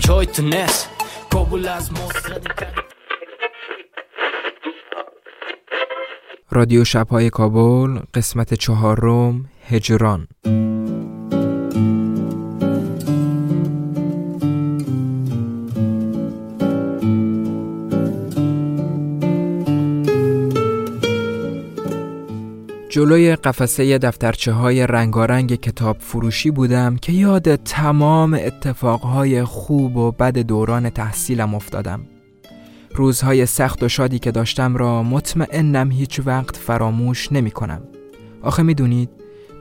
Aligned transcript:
تو 0.00 0.42
نس 0.42 0.88
کابل 1.30 1.68
از 1.68 1.92
ماست 1.92 2.32
رادیو 6.50 6.84
شبهای 6.84 7.30
کابل 7.30 8.00
قسمت 8.14 8.54
چهارم 8.54 9.44
هجران. 9.68 10.28
جلوی 22.92 23.36
قفسه 23.36 23.98
دفترچه 23.98 24.52
های 24.52 24.86
رنگارنگ 24.86 25.54
کتاب 25.54 25.96
فروشی 26.00 26.50
بودم 26.50 26.96
که 26.96 27.12
یاد 27.12 27.54
تمام 27.54 28.34
اتفاقهای 28.34 29.44
خوب 29.44 29.96
و 29.96 30.12
بد 30.12 30.38
دوران 30.38 30.90
تحصیلم 30.90 31.54
افتادم 31.54 32.00
روزهای 32.94 33.46
سخت 33.46 33.82
و 33.82 33.88
شادی 33.88 34.18
که 34.18 34.30
داشتم 34.30 34.76
را 34.76 35.02
مطمئنم 35.02 35.90
هیچ 35.90 36.20
وقت 36.24 36.56
فراموش 36.56 37.32
نمی 37.32 37.50
کنم. 37.50 37.82
آخه 38.42 38.62
می‌دونید 38.62 39.10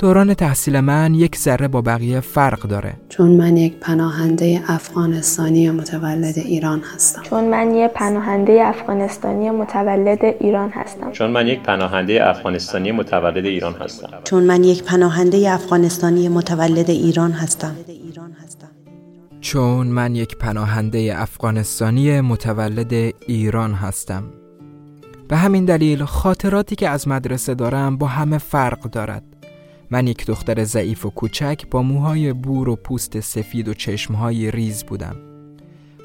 دوران 0.01 0.33
تحصیل 0.33 0.79
من 0.79 1.13
یک 1.15 1.37
ذره 1.37 1.67
با 1.67 1.81
بقیه 1.81 2.19
فرق 2.19 2.61
داره. 2.61 2.93
چون 3.09 3.31
من 3.31 3.57
یک 3.57 3.73
پناهنده 3.73 4.61
افغانستانی 4.67 5.69
متولد 5.69 6.37
ایران 6.37 6.81
هستم. 6.95 7.21
چون 7.21 7.43
من 7.43 7.75
یک 7.75 7.91
پناهنده 7.91 8.67
افغانستانی 8.67 9.49
متولد 9.49 10.25
ایران 10.39 10.69
هستم. 10.69 11.11
چون 11.11 11.31
من 11.31 11.47
یک 11.47 11.59
پناهنده 11.59 12.29
افغانستانی 12.29 12.91
متولد 12.91 13.45
ایران 13.45 13.73
هستم. 13.73 14.09
چون 14.23 14.43
من 14.43 14.63
یک 14.63 14.83
پناهنده 14.83 15.53
افغانستانی 15.53 16.29
متولد 16.29 16.89
ایران 16.89 17.31
هستم. 17.31 17.75
چون 19.41 19.87
من 19.87 20.15
یک 20.15 20.37
پناهنده 20.37 21.13
افغانستانی 21.15 22.21
متولد 22.21 22.93
ایران 23.27 23.73
هستم. 23.73 24.23
به 25.27 25.37
همین 25.37 25.65
دلیل 25.65 26.03
خاطراتی 26.03 26.75
که 26.75 26.89
از 26.89 27.07
مدرسه 27.07 27.55
دارم 27.55 27.97
با 27.97 28.07
همه 28.07 28.37
فرق 28.37 28.79
دارد. 28.79 29.30
من 29.91 30.07
یک 30.07 30.25
دختر 30.25 30.63
ضعیف 30.63 31.05
و 31.05 31.09
کوچک 31.09 31.61
با 31.71 31.81
موهای 31.81 32.33
بور 32.33 32.69
و 32.69 32.75
پوست 32.75 33.19
سفید 33.19 33.67
و 33.67 33.73
چشمهای 33.73 34.51
ریز 34.51 34.83
بودم. 34.83 35.15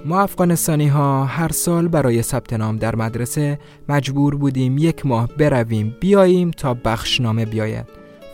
ما 0.04 0.20
افغانستانی 0.20 0.88
ها 0.88 1.24
هر 1.24 1.52
سال 1.52 1.88
برای 1.88 2.22
ثبت 2.22 2.52
نام 2.52 2.76
در 2.76 2.96
مدرسه 2.96 3.58
مجبور 3.88 4.36
بودیم 4.36 4.78
یک 4.78 5.06
ماه 5.06 5.26
برویم 5.26 5.96
بیاییم 6.00 6.50
تا 6.50 6.74
بخشنامه 6.74 7.44
بیاید 7.44 7.86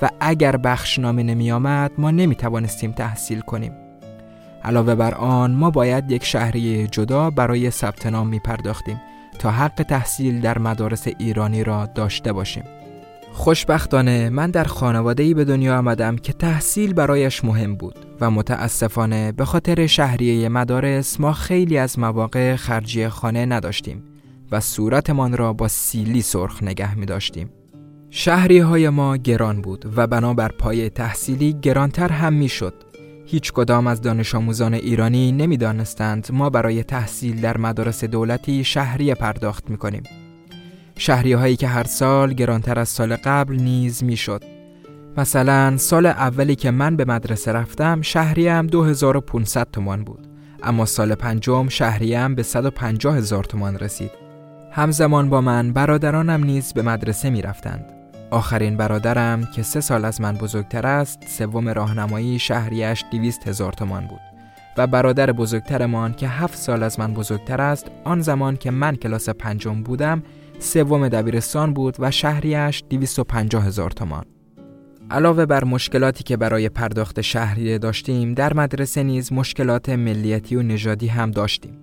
و 0.02 0.08
اگر 0.20 0.56
بخشنامه 0.56 1.22
نمی 1.22 1.52
آمد 1.52 1.92
ما 1.98 2.10
نمی 2.10 2.34
توانستیم 2.34 2.92
تحصیل 2.92 3.41
کنیم. 3.41 3.72
علاوه 4.64 4.94
بر 4.94 5.14
آن 5.14 5.50
ما 5.50 5.70
باید 5.70 6.10
یک 6.10 6.24
شهریه 6.24 6.86
جدا 6.86 7.30
برای 7.30 7.70
ثبت 7.70 8.06
نام 8.06 8.28
می 8.28 8.38
پرداختیم 8.38 9.00
تا 9.38 9.50
حق 9.50 9.82
تحصیل 9.88 10.41
در 10.41 10.58
مدارس 10.58 11.06
ایرانی 11.18 11.64
را 11.64 11.86
داشته 11.86 12.32
باشیم. 12.32 12.64
خوشبختانه 13.32 14.31
من 14.31 14.50
در 14.50 14.65
خانواده 14.65 15.34
به 15.34 15.44
دنیا 15.44 15.78
آمدم 15.78 16.16
که 16.16 16.32
تحصیل 16.32 16.93
برایش 16.93 17.44
مهم 17.44 17.75
بود 17.75 17.94
و 18.20 18.31
متاسفانه 18.31 19.32
به 19.32 19.44
خاطر 19.44 19.87
شهریه 19.87 20.48
مدارس 20.48 21.20
ما 21.20 21.32
خیلی 21.32 21.78
از 21.78 21.98
مواقع 21.98 22.56
خرجی 22.56 23.09
خانه 23.09 23.47
نداشتیم 23.47 24.03
و 24.53 24.60
صورتمان 24.60 25.37
را 25.37 25.53
با 25.53 25.69
سیلی 25.69 26.22
سرخ 26.22 26.62
نگه 26.62 26.94
می 26.94 27.06
داشتیم. 27.06 27.50
شهری 28.10 28.59
های 28.59 28.88
ما 28.88 29.16
گران 29.16 29.62
بود 29.62 29.92
و 29.97 30.06
بنابر 30.06 30.48
پای 30.48 30.91
تحصیلی 30.91 31.53
گرانتر 31.62 32.09
هم 32.09 32.32
می 32.32 32.48
شد. 32.48 32.75
هیچ 33.26 33.53
کدام 33.53 33.87
از 33.87 34.00
دانش 34.00 34.34
آموزان 34.34 34.75
ایرانی 34.75 35.32
نمی‌دانستند 35.32 36.28
ما 36.32 36.50
برای 36.50 36.82
تحصیل 36.82 37.41
در 37.41 37.56
مدارس 37.56 38.04
دولتی 38.04 38.65
شهری 38.65 39.15
پرداخت 39.15 39.71
می 39.71 39.76
کنیم. 39.76 40.03
شهری 41.02 41.32
هایی 41.32 41.56
که 41.56 41.68
هر 41.68 41.84
سال 41.84 42.32
گرانتر 42.32 42.78
از 42.78 42.88
سال 42.88 43.16
قبل 43.16 43.54
نیز 43.54 44.04
می 44.04 44.16
شد. 44.16 44.44
مثلا 45.16 45.76
سال 45.76 46.06
اولی 46.06 46.56
که 46.56 46.70
من 46.70 46.96
به 46.96 47.04
مدرسه 47.04 47.52
رفتم 47.52 48.02
شهریم 48.02 48.66
2500 48.66 49.68
تومان 49.72 50.04
بود. 50.04 50.26
اما 50.62 50.86
سال 50.86 51.14
پنجم 51.14 51.68
شهریم 51.68 52.34
به 52.34 52.42
150 52.42 53.16
هزار 53.16 53.44
تومان 53.44 53.78
رسید. 53.78 54.10
همزمان 54.70 55.30
با 55.30 55.41
من 55.41 55.72
برادرانم 55.72 56.44
نیز 56.44 56.72
به 56.72 56.82
مدرسه 56.82 57.30
می 57.30 57.42
رفتند 57.42 57.84
آخرین 58.30 58.76
برادرم 58.76 59.44
که 59.44 59.62
سه 59.62 59.80
سال 59.80 60.04
از 60.04 60.20
من 60.20 60.32
بزرگتر 60.32 60.86
است 60.86 61.18
سوم 61.28 61.68
راهنمایی 61.68 62.38
شهریش 62.38 63.04
200 63.12 63.48
هزار 63.48 63.72
تومان 63.72 64.06
بود. 64.06 64.20
و 64.76 64.86
برادر 64.86 65.32
بزرگترمان 65.32 66.14
که 66.14 66.28
هفت 66.28 66.58
سال 66.58 66.82
از 66.82 67.00
من 67.00 67.14
بزرگتر 67.14 67.60
است 67.60 67.91
آن 68.04 68.20
زمان 68.20 68.56
که 68.56 68.70
من 68.70 68.96
کلاس 68.96 69.28
پنجم 69.28 69.82
بودم 69.82 70.22
سوم 70.62 71.08
دبیرستان 71.08 71.74
بود 71.74 71.96
و 71.98 72.10
شهریش 72.10 72.84
250 72.90 73.66
هزار 73.66 73.90
تومان. 73.90 74.24
علاوه 75.10 75.46
بر 75.46 75.64
مشکلاتی 75.64 76.24
که 76.24 76.36
برای 76.36 76.68
پرداخت 76.68 77.20
شهریه 77.20 77.78
داشتیم 77.78 78.34
در 78.34 78.54
مدرسه 78.54 79.02
نیز 79.02 79.32
مشکلات 79.32 79.88
ملیتی 79.88 80.56
و 80.56 80.62
نژادی 80.62 81.06
هم 81.06 81.30
داشتیم. 81.30 81.78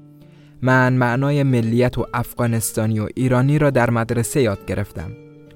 من 0.62 0.94
معنای 0.94 1.44
ملیت 1.44 1.98
و 1.98 2.06
افغانستانی 2.14 3.00
و 3.00 3.08
ایرانی 3.16 3.60
را 3.60 3.70
در 3.70 3.90
مدرسه 3.90 4.42
یاد 4.42 4.66
گرفتم. 4.66 5.12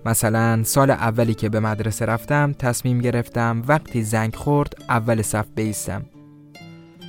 مثلا 0.06 0.64
سال 0.64 0.92
اولی 0.92 1.34
که 1.34 1.50
به 1.50 1.60
مدرسه 1.60 2.06
رفتم 2.06 2.54
تصمیم 2.60 3.02
گرفتم 3.02 3.64
وقتی 3.68 4.04
زنگ 4.04 4.36
خورد 4.36 4.74
اول 4.90 5.22
صف 5.22 5.46
بیستم. 5.56 6.06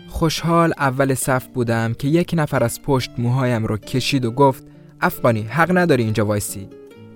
خوشحال 0.09 0.73
اول 0.79 1.15
صف 1.15 1.47
بودم 1.47 1.95
که 1.95 2.09
یک 2.09 2.35
نفر 2.37 2.65
از 2.65 2.83
پشت 2.83 3.11
موهایم 3.19 3.67
رو 3.67 3.77
کشید 3.77 4.25
و 4.25 4.31
گفت 4.31 4.74
افغانی 5.05 5.43
حق 5.43 5.77
نداری 5.79 6.03
اینجا 6.03 6.27
وایسی. 6.27 6.69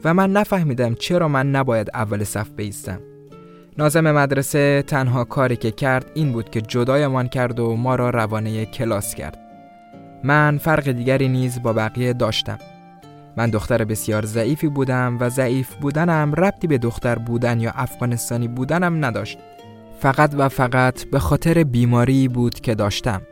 و 0.04 0.14
من 0.14 0.32
نفهمیدم 0.32 0.94
چرا 0.94 1.28
من 1.28 1.50
نباید 1.50 1.90
اول 1.94 2.24
صف 2.24 2.50
بیستم. 2.50 3.00
نازم 3.78 4.10
مدرسه 4.10 4.82
تنها 4.82 5.24
کاری 5.24 5.56
که 5.56 5.70
کرد 5.70 6.10
این 6.14 6.32
بود 6.32 6.50
که 6.50 6.60
جدایمان 6.60 7.28
کرد 7.28 7.60
و 7.60 7.76
ما 7.76 7.94
را 7.94 8.10
روانه 8.10 8.66
کلاس 8.66 9.14
کرد. 9.14 9.38
من 10.24 10.58
فرق 10.58 10.90
دیگری 10.90 11.28
نیز 11.28 11.62
با 11.62 11.72
بقیه 11.72 12.12
داشتم. 12.12 12.58
من 13.36 13.50
دختر 13.50 13.84
بسیار 13.84 14.26
ضعیفی 14.26 14.68
بودم 14.68 15.16
و 15.20 15.28
ضعیف 15.28 15.74
بودنم 15.74 16.34
ربطی 16.36 16.66
به 16.66 16.78
دختر 16.78 17.18
بودن 17.18 17.60
یا 17.60 17.72
افغانستانی 17.74 18.48
بودنم 18.48 19.04
نداشت. 19.04 19.38
فقط 20.00 20.34
و 20.38 20.48
فقط 20.48 21.04
به 21.10 21.18
خاطر 21.18 21.64
بیماری 21.64 22.28
بود 22.28 22.60
که 22.60 22.74
داشتم. 22.74 23.22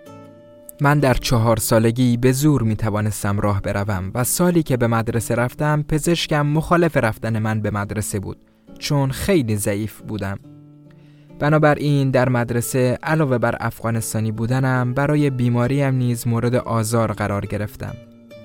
من 0.81 0.99
در 0.99 1.15
چهار 1.15 1.57
سالگی 1.57 2.17
به 2.17 2.33
زور 2.33 2.63
می 2.63 2.77
توانستم 2.77 3.41
راه 3.41 3.61
بروم 3.61 4.11
و 4.15 4.25
سالی 4.25 4.63
که 4.63 4.77
به 4.77 4.87
مدرسه 4.87 5.35
رفتم 5.35 5.83
پزشکم 5.83 6.47
مخالف 6.47 6.97
رفتن 6.97 7.39
من 7.39 7.61
به 7.61 7.71
مدرسه 7.71 8.21
بود 8.21 8.39
چون 8.79 9.11
خیلی 9.11 9.57
ضعیف 9.57 10.01
بودم. 10.01 10.39
بنابراین 11.39 12.11
در 12.11 12.29
مدرسه 12.29 12.99
علاوه 13.03 13.39
بر 13.39 13.57
افغانستانی 13.61 14.33
بودنم 14.33 14.95
برای 14.95 15.31
بیماریم 15.31 15.95
نیز 15.95 16.27
مورد 16.27 16.55
آزار 16.55 17.13
قرار 17.13 17.47
گرفتم. 17.47 17.95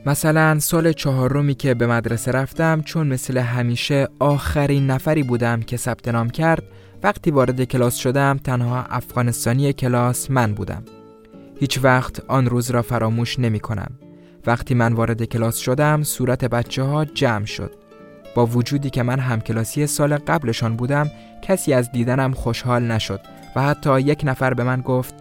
مثلا 0.05 0.59
سال 0.59 0.91
چهارمی 0.91 1.55
که 1.55 1.73
به 1.73 1.87
مدرسه 1.87 2.31
رفتم 2.31 2.81
چون 2.81 3.07
مثل 3.07 3.37
همیشه 3.37 4.07
آخرین 4.19 4.87
نفری 4.87 5.23
بودم 5.23 5.61
که 5.61 5.77
ثبت 5.77 6.07
نام 6.07 6.29
کرد 6.29 6.63
وقتی 7.03 7.31
وارد 7.31 7.63
کلاس 7.63 7.95
شدم 7.95 8.39
تنها 8.43 8.83
افغانستانی 8.83 9.73
کلاس 9.73 10.31
من 10.31 10.53
بودم. 10.53 10.83
هیچ 11.61 11.79
وقت 11.83 12.21
آن 12.27 12.45
روز 12.45 12.71
را 12.71 12.81
فراموش 12.81 13.39
نمی 13.39 13.59
کنم. 13.59 13.91
وقتی 14.45 14.73
من 14.73 14.93
وارد 14.93 15.23
کلاس 15.23 15.57
شدم 15.57 16.03
صورت 16.03 16.45
بچه 16.45 16.83
ها 16.83 17.05
جمع 17.05 17.45
شد. 17.45 17.71
با 18.35 18.45
وجودی 18.45 18.89
که 18.89 19.03
من 19.03 19.19
همکلاسی 19.19 19.87
سال 19.87 20.17
قبلشان 20.17 20.75
بودم 20.75 21.11
کسی 21.41 21.73
از 21.73 21.91
دیدنم 21.91 22.31
خوشحال 22.31 22.83
نشد 22.83 23.19
و 23.55 23.61
حتی 23.61 23.99
یک 23.99 24.21
نفر 24.23 24.53
به 24.53 24.63
من 24.63 24.81
گفت 24.81 25.13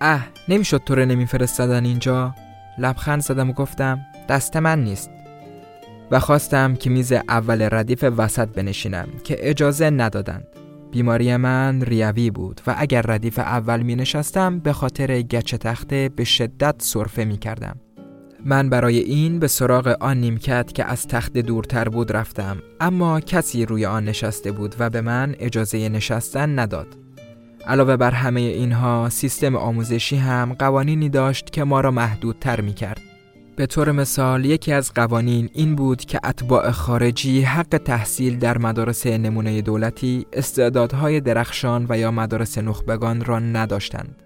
اه 0.00 0.26
نمی‌شد 0.48 0.82
تو 0.86 0.94
رو 0.94 1.04
نمیفرستادن 1.04 1.84
اینجا 1.84 2.34
لبخند 2.78 3.22
زدم 3.22 3.50
و 3.50 3.52
گفتم 3.52 4.00
دست 4.28 4.56
من 4.56 4.84
نیست 4.84 5.10
و 6.10 6.20
خواستم 6.20 6.74
که 6.74 6.90
میز 6.90 7.12
اول 7.12 7.68
ردیف 7.72 8.04
وسط 8.16 8.48
بنشینم 8.48 9.08
که 9.24 9.50
اجازه 9.50 9.90
ندادند 9.90 10.46
بیماری 10.94 11.36
من 11.36 11.80
ریوی 11.80 12.30
بود 12.30 12.60
و 12.66 12.74
اگر 12.78 13.02
ردیف 13.02 13.38
اول 13.38 13.82
می 13.82 13.94
نشستم 13.94 14.58
به 14.58 14.72
خاطر 14.72 15.22
گچ 15.22 15.54
تخته 15.54 16.10
به 16.16 16.24
شدت 16.24 16.74
صرفه 16.78 17.24
می 17.24 17.38
کردم. 17.38 17.76
من 18.44 18.70
برای 18.70 18.98
این 18.98 19.38
به 19.38 19.48
سراغ 19.48 19.96
آن 20.00 20.16
نیمکت 20.16 20.72
که 20.72 20.84
از 20.84 21.06
تخت 21.06 21.38
دورتر 21.38 21.88
بود 21.88 22.12
رفتم 22.12 22.56
اما 22.80 23.20
کسی 23.20 23.66
روی 23.66 23.86
آن 23.86 24.04
نشسته 24.04 24.52
بود 24.52 24.74
و 24.78 24.90
به 24.90 25.00
من 25.00 25.34
اجازه 25.38 25.88
نشستن 25.88 26.58
نداد. 26.58 26.86
علاوه 27.66 27.96
بر 27.96 28.10
همه 28.10 28.40
اینها 28.40 29.08
سیستم 29.10 29.56
آموزشی 29.56 30.16
هم 30.16 30.56
قوانینی 30.58 31.08
داشت 31.08 31.50
که 31.50 31.64
ما 31.64 31.80
را 31.80 31.90
محدودتر 31.90 32.60
می 32.60 32.74
کرد. 32.74 33.00
به 33.56 33.66
طور 33.66 33.92
مثال 33.92 34.44
یکی 34.44 34.72
از 34.72 34.92
قوانین 34.94 35.50
این 35.52 35.74
بود 35.74 36.04
که 36.04 36.20
اتباع 36.24 36.70
خارجی 36.70 37.42
حق 37.42 37.80
تحصیل 37.84 38.38
در 38.38 38.58
مدارس 38.58 39.06
نمونه 39.06 39.62
دولتی 39.62 40.26
استعدادهای 40.32 41.20
درخشان 41.20 41.86
و 41.88 41.98
یا 41.98 42.10
مدارس 42.10 42.58
نخبگان 42.58 43.24
را 43.24 43.38
نداشتند. 43.38 44.22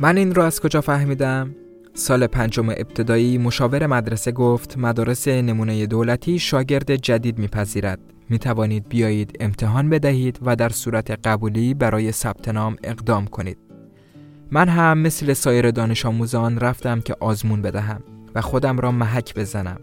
من 0.00 0.16
این 0.16 0.34
را 0.34 0.46
از 0.46 0.60
کجا 0.60 0.80
فهمیدم؟ 0.80 1.54
سال 1.94 2.26
پنجم 2.26 2.68
ابتدایی 2.68 3.38
مشاور 3.38 3.86
مدرسه 3.86 4.32
گفت 4.32 4.78
مدارس 4.78 5.28
نمونه 5.28 5.86
دولتی 5.86 6.38
شاگرد 6.38 6.96
جدید 6.96 7.38
میپذیرد. 7.38 8.00
می 8.28 8.38
توانید 8.38 8.88
بیایید 8.88 9.36
امتحان 9.40 9.90
بدهید 9.90 10.38
و 10.42 10.56
در 10.56 10.68
صورت 10.68 11.10
قبولی 11.10 11.74
برای 11.74 12.12
ثبت 12.12 12.48
نام 12.48 12.76
اقدام 12.84 13.26
کنید. 13.26 13.58
من 14.50 14.68
هم 14.68 14.98
مثل 14.98 15.32
سایر 15.32 15.70
دانش 15.70 16.06
آموزان 16.06 16.58
رفتم 16.58 17.00
که 17.00 17.16
آزمون 17.20 17.62
بدهم. 17.62 18.02
و 18.34 18.40
خودم 18.40 18.78
را 18.78 18.90
محک 18.90 19.34
بزنم. 19.34 19.80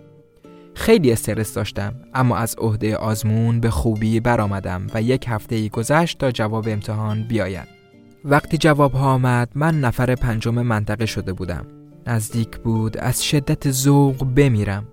خیلی 0.74 1.12
استرس 1.12 1.54
داشتم 1.54 1.94
اما 2.14 2.38
از 2.38 2.56
عهده 2.58 2.96
آزمون 2.96 3.60
به 3.60 3.70
خوبی 3.70 4.20
برآمدم 4.20 4.88
و 4.94 5.02
یک 5.02 5.26
هفته 5.28 5.70
گذشت 5.70 6.18
تا 6.18 6.32
جواب 6.32 6.68
امتحان 6.68 7.24
بیاید. 7.24 7.68
وقتی 8.26 8.58
جواب 8.58 8.92
ها 8.92 9.14
آمد 9.14 9.50
من 9.56 9.80
نفر 9.80 10.16
پنجم 10.16 10.62
منطقه 10.62 11.06
شده 11.06 11.34
بودم. 11.34 11.66
نزدیک 12.08 12.58
بود 12.58 12.98
از 12.98 13.26
شدت 13.26 13.72
ذوق 13.72 14.26
بمیرم. 14.36 14.88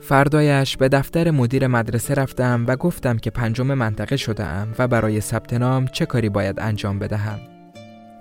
فردایش 0.00 0.76
به 0.76 0.88
دفتر 0.88 1.30
مدیر 1.30 1.66
مدرسه 1.66 2.14
رفتم 2.14 2.64
و 2.68 2.76
گفتم 2.76 3.18
که 3.18 3.30
پنجم 3.30 3.66
منطقه 3.66 4.16
شده 4.16 4.44
ام 4.44 4.68
و 4.78 4.88
برای 4.88 5.20
ثبت 5.20 5.52
نام 5.52 5.86
چه 5.86 6.06
کاری 6.06 6.28
باید 6.28 6.60
انجام 6.60 6.98
بدهم. 6.98 7.55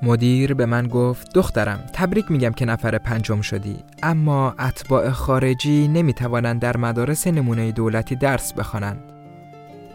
مدیر 0.06 0.54
به 0.54 0.66
من 0.66 0.88
گفت 0.88 1.34
دخترم 1.34 1.80
تبریک 1.94 2.32
میگم 2.32 2.52
که 2.52 2.66
نفر 2.66 2.98
پنجم 2.98 3.42
شدی. 3.42 3.78
اما 4.04 4.52
اتباع 4.52 5.10
خارجی 5.10 5.88
نمی‌توانند 5.88 6.62
در 6.62 6.78
مدارس 6.78 7.28
نمونه 7.28 7.72
دولتی 7.72 8.16
درس 8.16 8.54
بخوانند. 8.54 9.04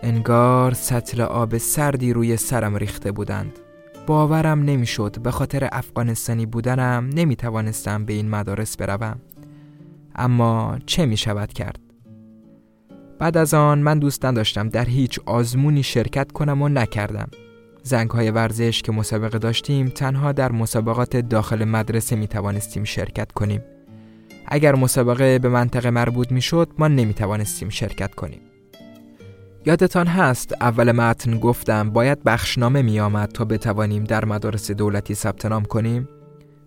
انگار 0.03 0.75
سطل 0.75 1.21
آب 1.21 1.59
سردی 1.59 2.13
روی 2.13 2.37
سرم 2.37 2.77
ریخته 2.77 3.13
بودند. 3.13 3.53
باورم 4.07 4.63
نمی‌شد 4.63 5.19
به 5.23 5.31
خاطر 5.31 5.69
افغانستانی 5.73 6.47
بودنم 6.47 7.11
نمی‌توانستم 7.15 8.05
به 8.05 8.13
این 8.13 8.31
مدارس 8.31 8.77
بروم. 8.77 9.21
اما 10.15 10.79
چه 10.87 11.07
می 11.07 11.17
شود 11.17 11.53
کرد؟ 11.53 11.81
بعد 13.19 13.37
از 13.37 13.55
آن 13.55 13.79
من 13.79 13.99
دوست 13.99 14.25
نداشتم 14.25 14.69
در 14.69 14.85
هیچ 14.85 15.21
آزمونی 15.27 15.83
شرکت 15.83 16.33
کنم 16.33 16.63
و 16.63 16.69
نکردم. 16.69 17.29
زنگ 17.83 18.11
های 18.11 18.31
ورزش 18.31 18.83
که 18.83 18.93
مسابقه 18.93 19.39
داشتیم 19.39 19.89
تنها 19.89 20.33
در 20.33 20.53
مسابقات 20.53 21.17
داخل 21.17 21.65
مدرسه 21.65 22.17
می 22.17 22.29
توانستیم 22.29 22.85
شرکت 22.85 23.33
کنیم. 23.33 23.63
اگر 24.47 24.75
مسابقه 24.75 25.39
به 25.39 25.49
منطقه 25.49 25.91
مربوط 25.91 26.33
می 26.33 26.41
شد 26.41 26.69
ما 26.79 26.89
نمی 26.89 27.15
توانستیم 27.15 27.69
شرکت 27.69 28.15
کنیم. 28.15 28.41
یادتان 29.67 30.07
هست 30.07 30.55
اول 30.61 30.93
متن 30.93 31.39
گفتم 31.39 31.91
باید 31.91 32.25
بخشنامه 32.25 32.83
می 32.83 33.01
آمد 33.01 33.29
تا 33.29 33.45
بتوانیم 33.45 34.05
در 34.05 34.25
مدارس 34.25 34.71
دولتی 34.71 35.15
ثبت 35.15 35.47
نام 35.47 35.65
کنیم؟ 35.65 36.09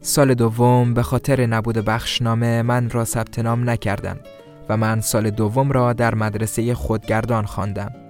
سال 0.02 0.34
دوم 0.34 0.94
به 0.94 1.04
خاطر 1.04 1.46
نبود 1.46 1.78
بخشنامه 1.78 2.62
من 2.62 2.90
را 2.90 3.06
ثبت 3.06 3.40
نام 3.40 3.70
نکردم 3.70 4.20
و 4.70 4.78
من 4.78 5.02
سال 5.02 5.30
دوم 5.30 5.72
را 5.72 5.94
در 5.94 6.16
مدرسه 6.16 6.74
خودگردان 6.74 7.46
خواندم. 7.46 8.03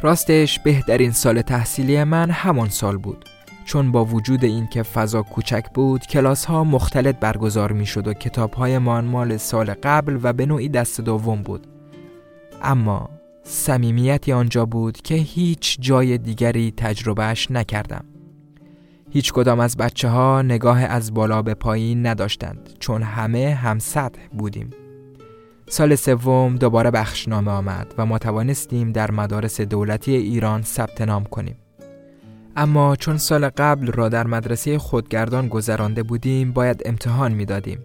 راستش 0.00 0.58
بهترین 0.58 1.10
سال 1.10 1.42
تحصیلی 1.42 2.04
من 2.04 2.30
همان 2.30 2.68
سال 2.68 2.96
بود. 2.96 3.24
چون 3.64 3.92
با 3.92 4.04
وجود 4.04 4.44
اینکه 4.44 4.82
فضا 4.82 5.22
کوچک 5.22 5.64
بود 5.74 6.06
کلاس 6.06 6.44
ها 6.44 6.64
مختلط 6.64 7.16
برگزار 7.20 7.72
می 7.72 7.86
شد 7.86 8.08
و 8.08 8.12
کتاب 8.14 8.54
های 8.54 8.78
مال 8.78 9.36
سال 9.36 9.74
قبل 9.82 10.18
و 10.22 10.32
به 10.32 10.46
نوعی 10.46 10.68
دست 10.68 11.00
دوم 11.00 11.42
بود. 11.42 11.66
اما 12.62 13.10
صمیمیتی 13.42 14.32
آنجا 14.32 14.66
بود 14.66 14.96
که 14.96 15.14
هیچ 15.14 15.78
جای 15.80 16.18
دیگری 16.18 16.74
تجربهش 16.76 17.50
نکردم. 17.50 18.04
هیچ 19.10 19.32
کدام 19.32 19.60
از 19.60 19.76
بچه 19.76 20.08
ها 20.08 20.42
نگاه 20.42 20.80
از 20.80 21.14
بالا 21.14 21.42
به 21.42 21.54
پایین 21.54 22.06
نداشتند 22.06 22.70
چون 22.78 23.02
همه 23.02 23.54
هم 23.54 23.78
سطح 23.78 24.20
بودیم. 24.32 24.70
سال 25.68 25.94
سوم 25.94 26.56
دوباره 26.56 26.90
بخشنامه 26.90 27.50
آمد 27.50 27.94
و 27.98 28.06
ما 28.06 28.18
توانستیم 28.18 28.92
در 28.92 29.10
مدارس 29.10 29.60
دولتی 29.60 30.16
ایران 30.16 30.62
ثبت 30.62 31.00
نام 31.00 31.24
کنیم. 31.24 31.56
اما 32.56 32.96
چون 32.96 33.16
سال 33.16 33.48
قبل 33.48 33.86
را 33.86 34.08
در 34.08 34.26
مدرسه 34.26 34.78
خودگردان 34.78 35.48
گذرانده 35.48 36.02
بودیم 36.02 36.52
باید 36.52 36.82
امتحان 36.84 37.32
می‌دادیم. 37.32 37.78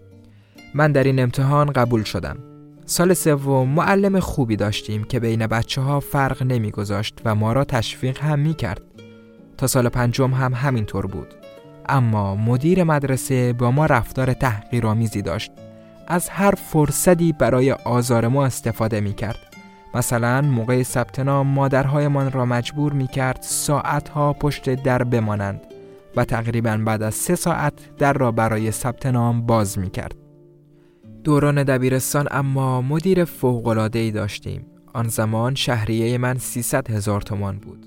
من 0.74 0.92
در 0.92 1.04
این 1.04 1.20
امتحان 1.20 1.72
قبول 1.72 2.02
شدم. 2.02 2.38
سال 2.86 3.14
سوم 3.14 3.68
معلم 3.68 4.20
خوبی 4.20 4.56
داشتیم 4.56 5.04
که 5.04 5.20
بین 5.20 5.46
بچه 5.46 5.80
ها 5.80 6.00
فرق 6.00 6.42
نمیگذاشت 6.42 7.20
و 7.24 7.34
ما 7.34 7.52
را 7.52 7.64
تشویق 7.64 8.18
هم 8.18 8.38
می 8.38 8.54
کرد. 8.54 8.82
تا 9.56 9.66
سال 9.66 9.88
پنجم 9.88 10.30
هم 10.30 10.54
همینطور 10.54 11.06
بود. 11.06 11.34
اما 11.88 12.36
مدیر 12.36 12.84
مدرسه 12.84 13.52
با 13.52 13.70
ما 13.70 13.86
رفتار 13.86 14.32
تحقیرآمیزی 14.32 15.22
داشت 15.22 15.50
از 16.12 16.28
هر 16.28 16.54
فرصتی 16.54 17.32
برای 17.32 17.72
آزار 17.72 18.28
ما 18.28 18.46
استفاده 18.46 19.00
می 19.00 19.12
کرد. 19.14 19.38
مثلا 19.94 20.42
موقع 20.42 20.82
ثبت 20.82 21.18
نام 21.18 21.46
مادرهایمان 21.46 22.32
را 22.32 22.44
مجبور 22.44 22.92
می 22.92 23.06
کرد 23.06 23.38
ساعتها 23.40 24.32
پشت 24.32 24.70
در 24.70 25.02
بمانند 25.02 25.60
و 26.16 26.24
تقریبا 26.24 26.82
بعد 26.86 27.02
از 27.02 27.14
سه 27.14 27.34
ساعت 27.34 27.72
در 27.98 28.12
را 28.12 28.32
برای 28.32 28.70
ثبت 28.70 29.06
نام 29.06 29.46
باز 29.46 29.78
می 29.78 29.90
کرد. 29.90 30.14
دوران 31.24 31.62
دبیرستان 31.62 32.28
اما 32.30 32.82
مدیر 32.82 33.26
ای 33.94 34.10
داشتیم. 34.10 34.66
آن 34.94 35.08
زمان 35.08 35.54
شهریه 35.54 36.18
من 36.18 36.38
300 36.38 36.90
هزار 36.90 37.20
تومان 37.20 37.58
بود. 37.58 37.86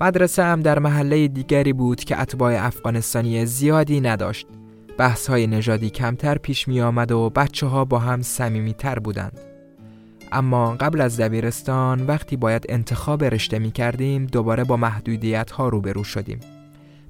مدرسه 0.00 0.42
هم 0.42 0.60
در 0.60 0.78
محله 0.78 1.28
دیگری 1.28 1.72
بود 1.72 2.04
که 2.04 2.20
اتباع 2.20 2.66
افغانستانی 2.66 3.46
زیادی 3.46 4.00
نداشت. 4.00 4.46
بحث 4.98 5.30
های 5.30 5.46
نژادی 5.46 5.90
کمتر 5.90 6.38
پیش 6.38 6.68
می 6.68 6.80
آمد 6.80 7.12
و 7.12 7.30
بچه 7.30 7.66
ها 7.66 7.84
با 7.84 7.98
هم 7.98 8.22
سمیمی 8.22 8.74
تر 8.74 8.98
بودند. 8.98 9.40
اما 10.32 10.76
قبل 10.80 11.00
از 11.00 11.20
دبیرستان 11.20 12.06
وقتی 12.06 12.36
باید 12.36 12.66
انتخاب 12.68 13.24
رشته 13.24 13.58
می 13.58 13.70
کردیم 13.70 14.26
دوباره 14.26 14.64
با 14.64 14.76
محدودیت 14.76 15.50
ها 15.50 15.68
روبرو 15.68 16.04
شدیم. 16.04 16.40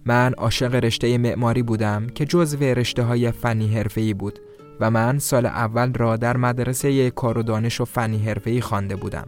من 0.07 0.33
عاشق 0.33 0.75
رشته 0.75 1.19
معماری 1.19 1.63
بودم 1.63 2.07
که 2.07 2.25
جزو 2.25 2.65
رشته 2.65 3.03
های 3.03 3.31
فنی 3.31 3.75
حرفه‌ای 3.75 4.15
بود 4.15 4.39
و 4.81 4.91
من 4.91 5.19
سال 5.19 5.47
اول 5.47 5.93
را 5.93 6.17
در 6.17 6.37
مدرسه 6.37 7.11
کار 7.11 7.39
و 7.39 7.43
دانش 7.43 7.81
و 7.81 7.85
فنی 7.85 8.19
حرفه‌ای 8.19 8.61
خوانده 8.61 8.97
بودم. 8.97 9.27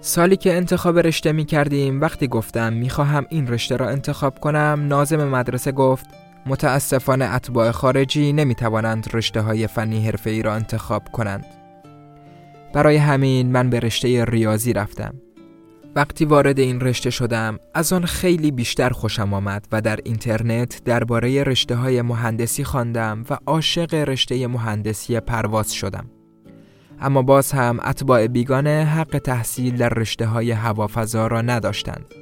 سالی 0.00 0.36
که 0.36 0.56
انتخاب 0.56 0.98
رشته 0.98 1.32
می 1.32 1.44
کردیم 1.44 2.00
وقتی 2.00 2.28
گفتم 2.28 2.72
می 2.72 2.90
خواهم 2.90 3.26
این 3.30 3.48
رشته 3.48 3.76
را 3.76 3.88
انتخاب 3.88 4.40
کنم 4.40 4.84
نازم 4.88 5.28
مدرسه 5.28 5.72
گفت 5.72 6.06
متاسفانه 6.46 7.34
اتباع 7.34 7.70
خارجی 7.70 8.32
نمی 8.32 8.54
توانند 8.54 9.08
رشته 9.12 9.40
های 9.40 9.66
فنی 9.66 10.06
حرفه 10.06 10.30
ای 10.30 10.42
را 10.42 10.54
انتخاب 10.54 11.08
کنند. 11.12 11.46
برای 12.74 12.96
همین 12.96 13.52
من 13.52 13.70
به 13.70 13.80
رشته 13.80 14.24
ریاضی 14.24 14.72
رفتم. 14.72 15.14
وقتی 15.96 16.24
وارد 16.24 16.58
این 16.58 16.80
رشته 16.80 17.10
شدم 17.10 17.58
از 17.74 17.92
آن 17.92 18.04
خیلی 18.04 18.50
بیشتر 18.50 18.90
خوشم 18.90 19.34
آمد 19.34 19.66
و 19.72 19.80
در 19.80 19.98
اینترنت 20.04 20.84
درباره 20.84 21.42
رشته 21.42 21.74
های 21.74 22.02
مهندسی 22.02 22.64
خواندم 22.64 23.24
و 23.30 23.38
عاشق 23.46 23.94
رشته 23.94 24.46
مهندسی 24.46 25.20
پرواز 25.20 25.74
شدم. 25.74 26.10
اما 27.00 27.22
باز 27.22 27.52
هم 27.52 27.80
اتباع 27.84 28.26
بیگانه 28.26 28.84
حق 28.84 29.18
تحصیل 29.18 29.76
در 29.76 29.88
رشته 29.88 30.26
های 30.26 30.50
هوافضا 30.50 31.26
را 31.26 31.42
نداشتند. 31.42 32.14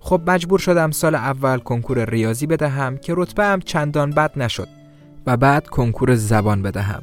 خب 0.00 0.20
مجبور 0.26 0.58
شدم 0.58 0.90
سال 0.90 1.14
اول 1.14 1.58
کنکور 1.58 2.10
ریاضی 2.10 2.46
بدهم 2.46 2.96
که 2.96 3.14
رتبه 3.16 3.44
هم 3.44 3.60
چندان 3.60 4.10
بد 4.10 4.38
نشد 4.38 4.68
و 5.26 5.36
بعد 5.36 5.66
کنکور 5.66 6.14
زبان 6.14 6.62
بدهم. 6.62 7.02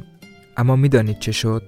اما 0.58 0.75
می‌دانید 0.75 1.20
چه 1.20 1.32
شد؟ 1.32 1.63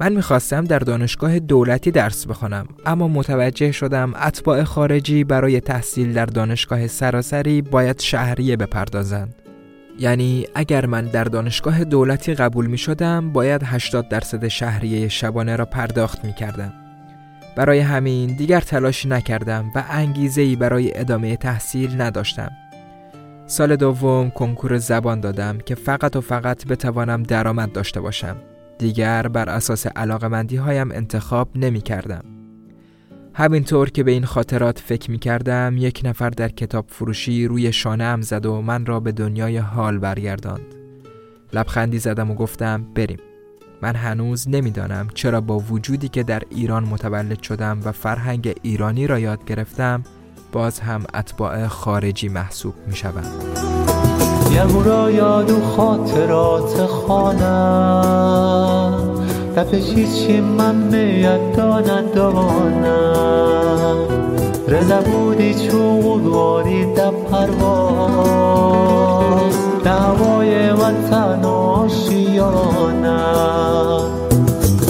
من 0.00 0.12
می‌خواستم 0.12 0.64
در 0.64 0.78
دانشگاه 0.78 1.38
دولتی 1.38 1.90
درس 1.90 2.26
بخوانم 2.26 2.66
اما 2.86 3.08
متوجه 3.08 3.72
شدم 3.72 4.14
اتباع 4.14 4.64
خارجی 4.64 5.24
برای 5.24 5.60
تحصیل 5.60 6.12
در 6.12 6.26
دانشگاه 6.26 6.86
سراسری 6.86 7.62
باید 7.62 8.00
شهریه 8.00 8.56
بپردازند. 8.56 9.34
یعنی 9.98 10.46
اگر 10.54 10.86
من 10.86 11.04
در 11.04 11.24
دانشگاه 11.24 11.84
دولتی 11.84 12.34
قبول 12.34 12.66
می 12.66 12.78
شدم 12.78 13.32
باید 13.32 13.62
80 13.64 14.08
درصد 14.08 14.48
شهریه 14.48 15.08
شبانه 15.08 15.56
را 15.56 15.64
پرداخت 15.64 16.24
می 16.24 16.32
کردم 16.32 16.72
برای 17.58 17.78
همین 17.78 18.36
دیگر 18.36 18.60
تلاشی 18.60 19.08
نکردم 19.08 19.72
و 19.74 19.84
انگیزه 19.90 20.42
ای 20.42 20.56
برای 20.56 20.98
ادامه 20.98 21.36
تحصیل 21.36 22.00
نداشتم. 22.00 22.50
سال 23.46 23.76
دوم 23.76 24.30
کنکور 24.30 24.78
زبان 24.78 25.20
دادم 25.20 25.58
که 25.58 25.74
فقط 25.74 26.16
و 26.16 26.20
فقط 26.20 26.66
بتوانم 26.66 27.22
درآمد 27.22 27.72
داشته 27.72 28.00
باشم. 28.00 28.36
دیگر 28.78 29.28
بر 29.28 29.48
اساس 29.48 29.86
علاقمندی 29.86 30.56
هایم 30.56 30.90
انتخاب 30.90 31.48
نمی 31.54 31.80
کردم. 31.80 32.24
همینطور 33.34 33.90
که 33.90 34.02
به 34.02 34.10
این 34.10 34.24
خاطرات 34.24 34.78
فکر 34.78 35.10
می 35.10 35.18
کردم 35.18 35.74
یک 35.78 36.00
نفر 36.04 36.30
در 36.30 36.48
کتاب 36.48 36.84
فروشی 36.88 37.46
روی 37.46 37.72
شانه 37.72 38.04
ام 38.04 38.20
زد 38.20 38.46
و 38.46 38.62
من 38.62 38.86
را 38.86 39.00
به 39.00 39.12
دنیای 39.12 39.56
حال 39.56 39.98
برگرداند. 39.98 40.74
لبخندی 41.52 41.98
زدم 41.98 42.30
و 42.30 42.34
گفتم 42.34 42.86
بریم. 42.94 43.18
من 43.82 43.96
هنوز 43.96 44.48
نمی‌دانم 44.48 45.08
چرا 45.14 45.40
با 45.40 45.58
وجودی 45.58 46.08
که 46.08 46.22
در 46.22 46.42
ایران 46.50 46.84
متولد 46.84 47.42
شدم 47.42 47.80
و 47.84 47.92
فرهنگ 47.92 48.54
ایرانی 48.62 49.06
را 49.06 49.18
یاد 49.18 49.44
گرفتم 49.44 50.04
باز 50.52 50.80
هم 50.80 51.04
اتباع 51.14 51.66
خارجی 51.66 52.28
محسوب 52.28 52.74
می 52.86 52.96
شوم 52.96 53.24
را 54.84 55.10
یاد 55.10 55.50
و 55.50 55.60
خاطرات 55.60 56.86
خانم 56.86 57.98
تپش 59.56 59.94
چی 59.94 60.40
من 60.40 60.74
میاد 60.74 61.56
دانم 61.56 62.06
دانم 62.14 63.98
رزا 64.68 65.00
بودی 65.00 65.54
چوغواری 65.54 66.94
در 66.94 67.10
پرواز 67.10 68.48
دعوای 69.84 70.70
وطن 70.70 71.44
آشیانم 71.44 72.98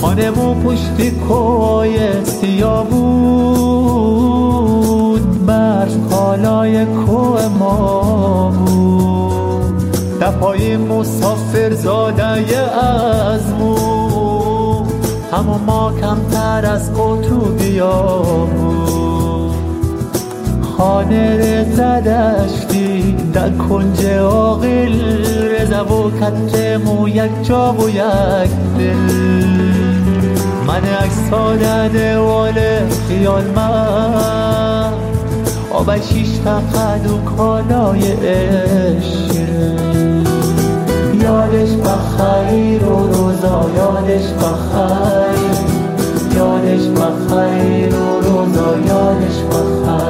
خانمو 0.01 0.55
پشتی 0.55 1.11
کوهای 1.11 2.25
سیا 2.25 2.83
بود 2.83 4.49
برف 5.47 6.11
کالای 6.11 6.85
کوه 6.85 7.49
ما 7.59 8.51
بود. 8.51 9.91
دپای 10.21 10.77
مسافر 10.77 11.75
زاده 11.75 12.25
از 12.25 13.43
مو 13.59 13.77
همو 15.33 15.59
ما 15.67 15.93
کمتر 16.01 16.67
از 16.67 16.93
قطوبیا 16.95 18.23
بود. 18.57 19.55
خانه 20.79 21.65
زدشتی 21.65 22.88
در 23.33 23.51
کنج 23.51 24.07
آقل 24.23 24.93
رزا 25.61 25.85
و 25.85 26.11
کتمو 26.11 27.09
یک 27.09 27.31
جا 27.43 27.73
و 27.73 27.91
یک 27.91 28.51
دل. 28.79 28.97
من 30.67 30.83
اکسا 31.01 31.57
دوال 31.89 32.55
خیال 33.09 33.45
من 33.57 34.93
آب 35.73 36.01
شیش 36.01 36.29
فقط 36.45 37.11
و 37.11 37.37
کالای 37.37 38.13
عشق. 38.13 39.29
یادش 41.23 41.71
بخیر 41.71 42.85
و 42.85 43.07
روزا 43.07 43.71
یادش 43.77 44.27
بخیر 44.33 45.39
یادش 46.37 46.87
بخیر 46.89 47.95
و 47.95 48.21
روزا 48.21 48.79
یادش 48.87 49.39
بخیر 49.51 50.08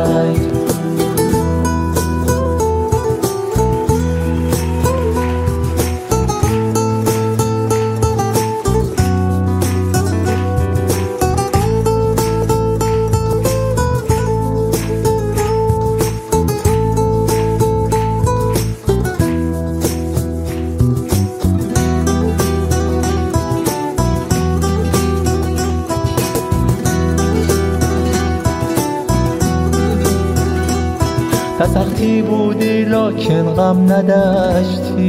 سختی 31.75 32.23
بودی 32.23 32.85
لکن 32.85 33.43
غم 33.43 33.93
نداشتی. 33.93 35.09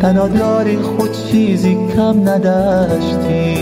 تنها 0.00 0.28
داری 0.28 0.76
خود 0.76 1.10
چیزی 1.30 1.76
کم 1.96 2.28
نداشتی. 2.28 3.56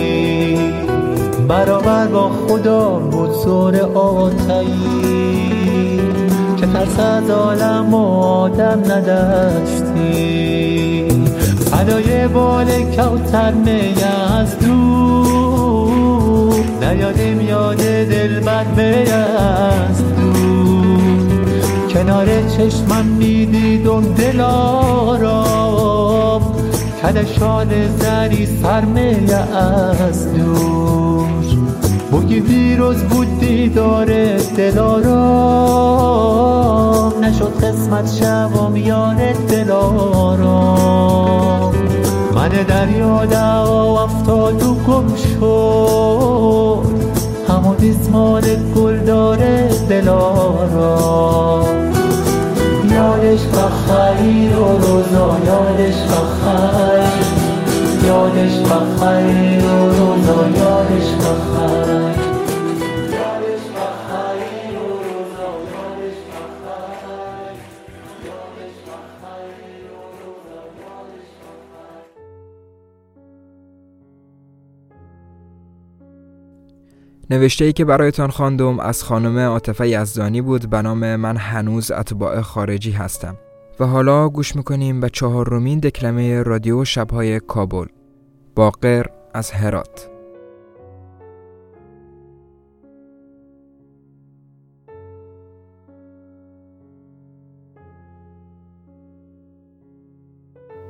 برابر 1.49 2.07
با 2.07 2.29
خدا 2.29 2.99
بود 2.99 3.31
زور 3.31 3.77
آتایی. 3.95 6.01
که 6.57 6.67
ترس 6.67 7.01
از 7.01 7.31
عالم 7.31 7.95
و 7.95 8.21
آدم 8.21 8.93
نداشتی. 8.93 10.25
فدای 11.71 12.29
بال 12.29 12.67
کوتر 12.67 13.53
از 14.41 14.59
دور. 14.59 16.55
نیادیم 16.81 17.41
یاد 17.41 17.77
دل 17.77 18.41
بد 18.41 18.81
از 19.13 20.14
کنار 22.05 22.49
چشمم 22.49 23.05
می‌دیدم 23.05 24.15
دل 24.15 24.41
آرام. 24.41 26.43
کدشان 27.03 27.69
زری 27.99 28.49
سرمه 28.63 29.19
از 30.11 30.35
دور 30.35 31.27
بگی 32.13 32.41
ویروز 32.41 32.97
بود 32.97 33.41
دیدار 33.41 34.07
دل 34.57 34.79
آرام. 34.79 36.05
نشد 37.25 37.65
قسمت 37.65 38.13
شبم 38.13 38.77
یار 38.77 39.33
دل 39.33 39.71
آرام. 39.71 41.75
من 42.35 42.49
دریا 42.49 43.27
دعا 43.27 44.05
افتاد 44.05 44.63
و 44.63 44.75
گم 44.75 45.07
شد. 45.17 46.85
همون 47.49 47.77
گل 48.77 48.99
داره 48.99 49.69
دلارا 49.89 51.45
یادش 51.65 51.94
بخیر 54.15 54.57
و 54.57 54.79
روزا 54.79 55.39
یادش 55.47 55.97
بخیر 56.03 57.09
یادش 58.07 58.59
بخیر 58.59 59.65
و 59.65 59.89
روزا 59.89 60.49
یادش 60.49 61.15
بخیر 61.15 62.15
نوشته 77.31 77.65
ای 77.65 77.73
که 77.73 77.85
برایتان 77.85 78.31
خواندم 78.31 78.81
از 78.81 79.03
خانم 79.03 79.39
عاطفه 79.39 79.89
یزدانی 79.89 80.41
بود 80.43 80.71
به 80.71 80.83
نام 80.83 81.17
من 81.17 81.37
هنوز 81.37 81.91
اتباع 81.91 82.41
خارجی 82.41 82.91
هستم. 82.91 83.37
و 83.81 83.87
حالا 83.87 84.29
گوش 84.29 84.57
می‌کنیم 84.57 85.01
به 85.01 85.09
چهارمین 85.09 85.79
دکلمه 85.79 86.43
رادیو 86.43 86.85
شبهای 86.85 87.41
کابل. 87.41 87.87
باقر 88.57 89.07
از 89.35 89.51
هرات. 89.51 90.11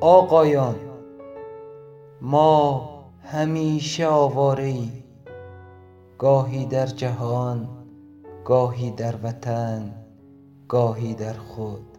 آقایان 0.00 0.74
ما 2.20 2.90
همیشه 3.22 4.06
آواره 4.06 4.64
ای 4.64 4.90
گاهی 6.18 6.66
در 6.66 6.86
جهان 6.86 7.68
گاهی 8.44 8.90
در 8.90 9.14
وطن 9.22 9.94
گاهی 10.68 11.14
در 11.14 11.32
خود. 11.32 11.93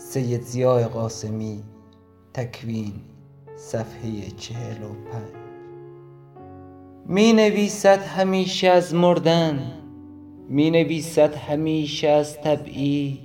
سید 0.00 0.42
زیای 0.42 0.84
قاسمی 0.84 1.62
تکوین 2.34 2.92
صفحه 3.56 4.30
چهل 4.30 4.82
و 4.82 4.88
پنج. 4.88 5.34
می 7.06 7.32
نویسد 7.32 8.02
همیشه 8.02 8.68
از 8.68 8.94
مردن 8.94 9.72
می 10.48 10.70
نویسد 10.70 11.34
همیشه 11.34 12.08
از 12.08 12.36
تبعید 12.38 13.20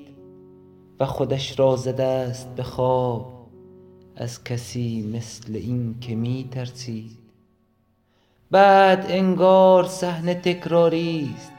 و 1.00 1.06
خودش 1.06 1.60
را 1.60 1.76
زده 1.76 2.04
است 2.04 2.48
به 2.56 2.64
خواب 2.64 3.50
از 4.16 4.44
کسی 4.44 5.12
مثل 5.14 5.56
این 5.56 5.96
که 6.02 6.16
می 6.16 6.50
ترسید 6.52 7.20
بعد 8.52 9.06
انگار 9.10 9.84
صحنه 9.88 10.34
تکراری 10.34 11.34
است 11.38 11.52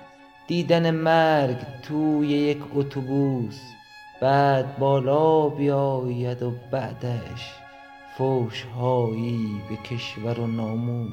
دیدن 0.47 0.91
مرگ 0.91 1.57
توی 1.83 2.29
یک 2.29 2.59
اتوبوس. 2.75 3.76
بعد 4.21 4.79
بالا 4.79 5.49
بیاید 5.49 6.43
و 6.43 6.53
بعدش 6.71 7.53
فوشهایی 8.19 9.61
به 9.69 9.77
کشور 9.77 10.41
و 10.41 10.47
ناموس. 10.47 11.13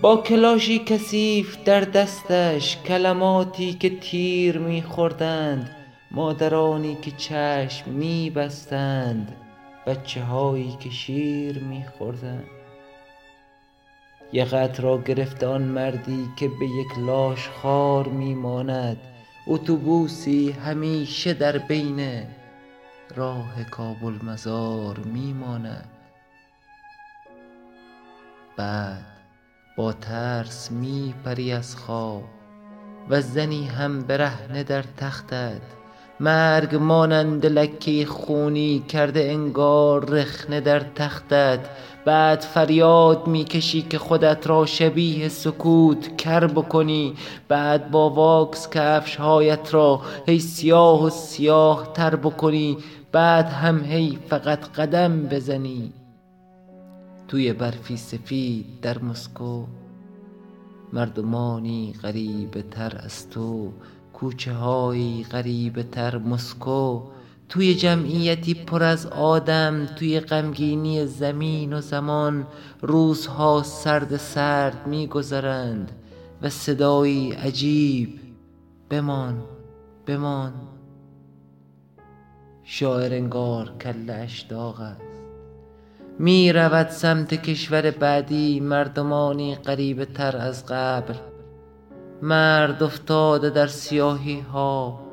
با 0.00 0.16
کلاشی 0.16 0.78
کثیف 0.78 1.64
در 1.64 1.80
دستش 1.80 2.76
کلماتی 2.76 3.72
که 3.72 3.98
تیر 3.98 4.58
میخوردند 4.58 5.76
مادرانی 6.10 6.94
که 7.02 7.10
چشم 7.10 7.90
میبستند 7.90 9.36
بچه 9.86 10.22
هایی 10.22 10.76
که 10.80 10.90
شیر 10.90 11.58
میخوردند. 11.58 12.46
یقت 14.32 14.80
را 14.80 14.98
گرفته 14.98 15.46
آن 15.46 15.62
مردی 15.62 16.28
که 16.36 16.48
به 16.48 16.66
یک 16.66 16.98
لاش 16.98 17.48
خار 17.48 18.08
میماند. 18.08 18.96
اتوبوسی 19.46 20.50
همیشه 20.50 21.34
در 21.34 21.58
بین 21.58 22.22
راه 23.16 23.64
کابل 23.64 24.24
مزار 24.24 24.98
میماند. 24.98 25.88
بعد 28.56 29.06
با 29.76 29.92
ترس 29.92 30.72
می 30.72 31.14
پری 31.24 31.52
از 31.52 31.76
خواب 31.76 32.24
و 33.08 33.20
زنی 33.20 33.66
هم 33.66 34.00
برهنه 34.00 34.62
در 34.62 34.84
تختت. 34.96 35.60
مرگ 36.20 36.74
مانند 36.74 37.46
لکه 37.46 38.06
خونی 38.06 38.84
کرده 38.88 39.20
انگار 39.20 40.10
رخنه 40.10 40.60
در 40.60 40.80
تختت. 40.80 41.60
بعد 42.04 42.40
فریاد 42.40 43.26
می‌کشی 43.26 43.82
که 43.82 43.98
خودت 43.98 44.46
را 44.46 44.66
شبیه 44.66 45.28
سکوت 45.28 46.16
کر 46.16 46.46
بکنی. 46.46 47.14
بعد 47.48 47.90
با 47.90 48.10
واکس 48.10 48.70
کفش 48.70 49.16
هایت 49.16 49.74
را 49.74 50.00
هی 50.26 50.38
سیاه 50.38 51.04
و 51.04 51.10
سیاه 51.10 51.92
تر 51.92 52.16
بکنی. 52.16 52.76
بعد 53.12 53.46
هم 53.46 53.84
هی 53.84 54.18
فقط 54.28 54.68
قدم 54.68 55.22
بزنی. 55.22 55.92
توی 57.28 57.52
برفی 57.52 57.96
سفید 57.96 58.66
در 58.82 58.98
مسکو. 58.98 59.64
مردمانی 60.92 61.94
غریبه 62.02 62.62
تر 62.62 63.00
از 63.04 63.30
تو. 63.30 63.72
کوچه 64.12 64.52
هایی 64.52 65.26
غریبه 65.30 65.82
تر 65.82 66.18
مسکو. 66.18 67.00
توی 67.50 67.74
جمعیتی 67.74 68.54
پر 68.54 68.82
از 68.82 69.06
آدم 69.06 69.86
توی 69.86 70.20
غمگینی 70.20 71.06
زمین 71.06 71.72
و 71.72 71.80
زمان 71.80 72.46
روزها 72.80 73.62
سرد 73.62 74.16
سرد 74.16 74.86
میگذرند 74.86 75.92
و 76.42 76.48
صدایی 76.50 77.32
عجیب 77.32 78.20
بمان 78.90 79.42
بمان. 80.06 80.52
شاعر 82.64 83.14
انگار 83.14 83.72
کلش 83.80 84.40
داغ 84.40 84.80
است. 84.80 85.00
می 86.18 86.52
رود 86.52 86.88
سمت 86.88 87.34
کشور 87.34 87.90
بعدی 87.90 88.60
مردمانی 88.60 89.54
غریبه 89.54 90.04
تر 90.04 90.36
از 90.36 90.66
قبر 90.66 91.14
مرد 92.22 92.82
افتاده 92.82 93.50
در 93.50 93.66
سیاهی 93.66 94.40
ها 94.40 95.09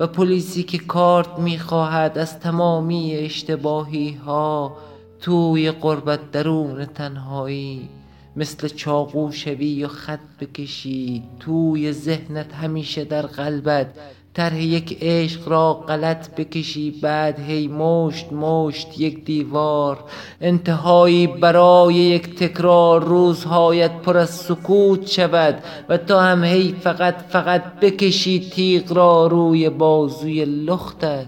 و 0.00 0.06
پلیسی 0.06 0.62
که 0.62 0.78
کارت 0.78 1.38
می‌خواهد 1.38 2.18
از 2.18 2.40
تمامی 2.40 3.14
اشتباهی 3.14 4.12
ها 4.12 4.76
توی 5.20 5.70
قربت 5.70 6.30
درون 6.30 6.84
تنهایی 6.84 7.88
مثل 8.36 8.68
چاقو 8.68 9.32
شوی 9.32 9.84
و 9.84 9.88
خط 9.88 10.20
بکشی 10.40 11.22
توی 11.40 11.92
ذهنت 11.92 12.54
همیشه 12.54 13.04
در 13.04 13.26
قلبت 13.26 13.86
طرح 14.34 14.62
یک 14.62 14.98
عشق 15.02 15.48
را 15.48 15.74
غلط 15.74 16.34
بکشی 16.34 16.90
بعد 16.90 17.40
هی 17.40 17.68
مشت 17.68 18.32
مشت 18.32 19.00
یک 19.00 19.24
دیوار. 19.24 20.04
انتهایی 20.40 21.26
برای 21.26 21.94
یک 21.94 22.34
تکرار 22.38 23.04
روزهایت 23.04 24.02
پر 24.02 24.16
از 24.16 24.30
سکوت 24.30 25.06
شود 25.06 25.62
و 25.88 25.96
تو 25.96 26.18
هم 26.18 26.44
هی 26.44 26.72
فقط 26.72 27.14
فقط 27.14 27.80
بکشی 27.80 28.50
تیغ 28.50 28.92
را 28.92 29.26
روی 29.26 29.70
بازوی 29.70 30.44
لختت. 30.44 31.26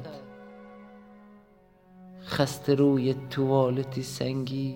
خسته 2.26 2.74
روی 2.74 3.14
توالتی 3.30 4.02
سنگی. 4.02 4.74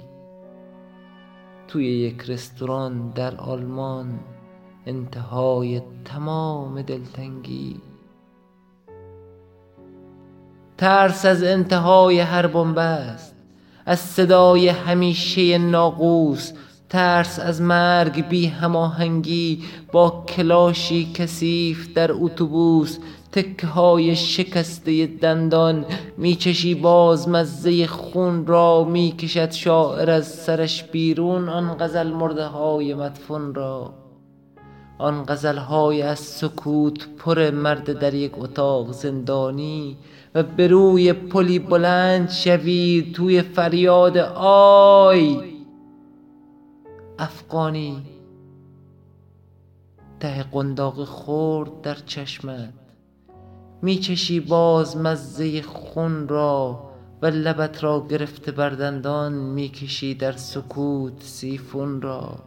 توی 1.68 1.86
یک 1.86 2.22
رستوران 2.28 3.10
در 3.10 3.36
آلمان 3.36 4.18
انتهای 4.86 5.82
تمام 6.04 6.82
دلتنگی. 6.82 7.76
ترس 10.78 11.24
از 11.24 11.42
انتهای 11.42 12.20
هر 12.20 12.46
بنبست 12.46 13.34
از 13.86 13.98
صدای 13.98 14.68
همیشه 14.68 15.58
ناقوس 15.58 16.52
ترس 16.88 17.38
از 17.38 17.62
مرگ 17.62 18.28
بی 18.28 18.46
هماهنگی 18.46 19.64
با 19.92 20.24
کلاشی 20.28 21.12
کثیف 21.14 21.94
در 21.94 22.12
اتوبوس 22.12 22.98
تکه 23.32 23.66
های 23.66 24.16
شکسته 24.16 25.06
دندان 25.06 25.84
میچشی 26.16 26.74
باز 26.74 27.28
مزه 27.28 27.86
خون 27.86 28.46
را 28.46 28.84
می‌کشد 28.84 29.50
شاعر 29.50 30.10
از 30.10 30.26
سرش 30.26 30.84
بیرون 30.84 31.48
آن 31.48 31.76
غزل 31.80 32.12
مرده 32.12 32.46
های 32.46 32.94
مدفون 32.94 33.54
را. 33.54 34.05
آن 34.98 35.24
غزل 35.28 35.56
های 35.58 36.02
از 36.02 36.18
سکوت 36.18 37.08
پر 37.18 37.50
مرد 37.50 37.98
در 37.98 38.14
یک 38.14 38.32
اتاق 38.38 38.92
زندانی 38.92 39.96
و 40.34 40.42
به 40.42 40.66
روی 40.66 41.12
پلی 41.12 41.58
بلند 41.58 42.30
شوی 42.30 43.12
توی 43.14 43.42
فریاد 43.42 44.18
آی. 44.18 45.56
افغانی 47.18 48.02
ته 50.20 50.42
قنداق 50.42 51.04
خورد 51.04 51.80
در 51.80 51.94
چشمت. 51.94 52.72
میچشی 53.82 54.40
باز 54.40 54.96
مزه 54.96 55.62
خون 55.62 56.28
را 56.28 56.90
و 57.22 57.26
لبت 57.26 57.84
را 57.84 58.06
گرفته 58.10 58.52
بر 58.52 58.70
دندان 58.70 59.32
می‌کشی 59.32 60.14
در 60.14 60.32
سکوت 60.32 61.22
سیفون 61.22 62.02
را. 62.02 62.38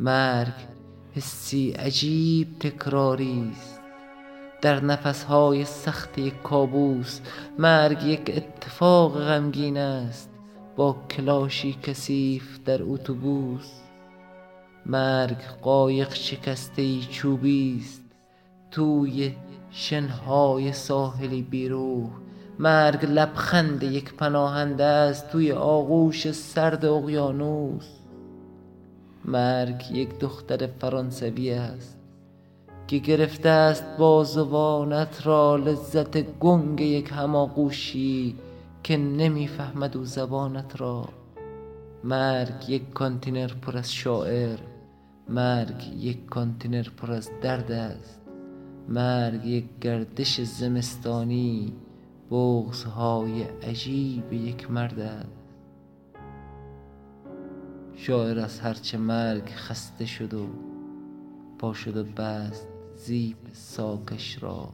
مرگ 0.00 0.75
حسی 1.16 1.70
عجیب 1.70 2.58
تکراری 2.60 3.52
است. 3.52 3.80
در 4.62 4.84
نفسهای 4.84 5.64
سخت 5.64 6.20
کابوس 6.42 7.20
مرگ 7.58 8.04
یک 8.04 8.32
اتفاق 8.36 9.20
غمگین 9.20 9.78
است. 9.78 10.30
با 10.76 10.96
کلاشی 11.10 11.72
کثیف 11.82 12.58
در 12.64 12.82
اتوبوس 12.82 13.70
مرگ 14.86 15.36
قایق 15.62 16.14
شکسته 16.14 17.00
چوبی 17.00 17.78
است. 17.80 18.02
توی 18.70 19.34
شنهای 19.70 20.72
ساحلی 20.72 21.42
بیروح 21.42 22.10
مرگ 22.58 23.04
لبخند 23.04 23.82
یک 23.82 24.14
پناهنده 24.14 24.84
است. 24.84 25.30
توی 25.30 25.52
آغوش 25.52 26.32
سرد 26.32 26.84
اقیانوس 26.84 27.95
مرگ 29.26 29.90
یک 29.92 30.18
دختر 30.18 30.66
فرانسوی 30.66 31.50
است 31.50 31.98
که 32.86 32.98
گرفته 32.98 33.48
است 33.48 33.84
بازوانت 33.98 35.26
را 35.26 35.56
لذت 35.56 36.16
گنگ 36.16 36.80
یک 36.80 37.12
هماغوشی 37.12 38.34
که 38.82 38.96
نمی‌فهمد 38.96 39.96
او 39.96 40.04
زبانت 40.04 40.80
را. 40.80 41.08
مرگ 42.04 42.70
یک 42.70 42.92
کانتینر 42.92 43.52
پر 43.62 43.78
از 43.78 43.92
شاعر 43.92 44.58
مرگ 45.28 45.94
یک 46.00 46.26
کانتینر 46.26 46.86
پر 46.96 47.12
از 47.12 47.30
درد 47.42 47.72
است. 47.72 48.20
مرگ 48.88 49.46
یک 49.46 49.64
گردش 49.80 50.40
زمستانی 50.40 51.72
بغزهای 52.30 53.42
عجیب 53.42 54.32
یک 54.32 54.70
مرد 54.70 54.98
است. 54.98 55.35
شاعر 57.98 58.38
از 58.38 58.60
هرچه 58.60 58.98
مرگ 58.98 59.48
خسته 59.48 60.06
شد 60.06 60.34
و 60.34 60.48
پا 61.58 61.74
شد 61.74 61.96
و 61.96 62.04
بست 62.04 62.66
زیب 62.96 63.36
ساکش 63.52 64.42
را. 64.42 64.68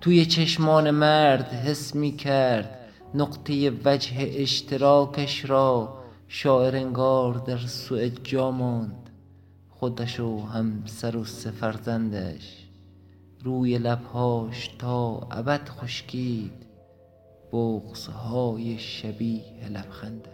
توی 0.00 0.26
چشمان 0.26 0.90
مرد 0.90 1.52
حس 1.52 1.94
می 1.94 2.12
کرد 2.12 2.78
نقطه 3.14 3.70
وجه 3.84 4.14
اشتراکش 4.18 5.50
را. 5.50 5.98
شاعر 6.28 6.76
انگار 6.76 7.34
در 7.34 7.58
سوئد 7.58 8.24
جا 8.24 8.50
ماند 8.50 9.10
خودش 9.70 10.20
و 10.20 10.40
همسر 10.40 11.16
و 11.16 11.24
سه 11.24 11.50
فرزندش. 11.50 12.66
روی 13.44 13.78
لبهاش 13.78 14.70
تا 14.78 15.28
ابد 15.30 15.68
خشکید 15.68 16.66
بغزهای 17.52 18.78
شبیه 18.78 19.68
لبخندش. 19.70 20.31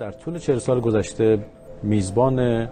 در 0.00 0.10
طول 0.10 0.38
40 0.38 0.58
سال 0.58 0.80
گذشته 0.80 1.38
میزبان 1.82 2.68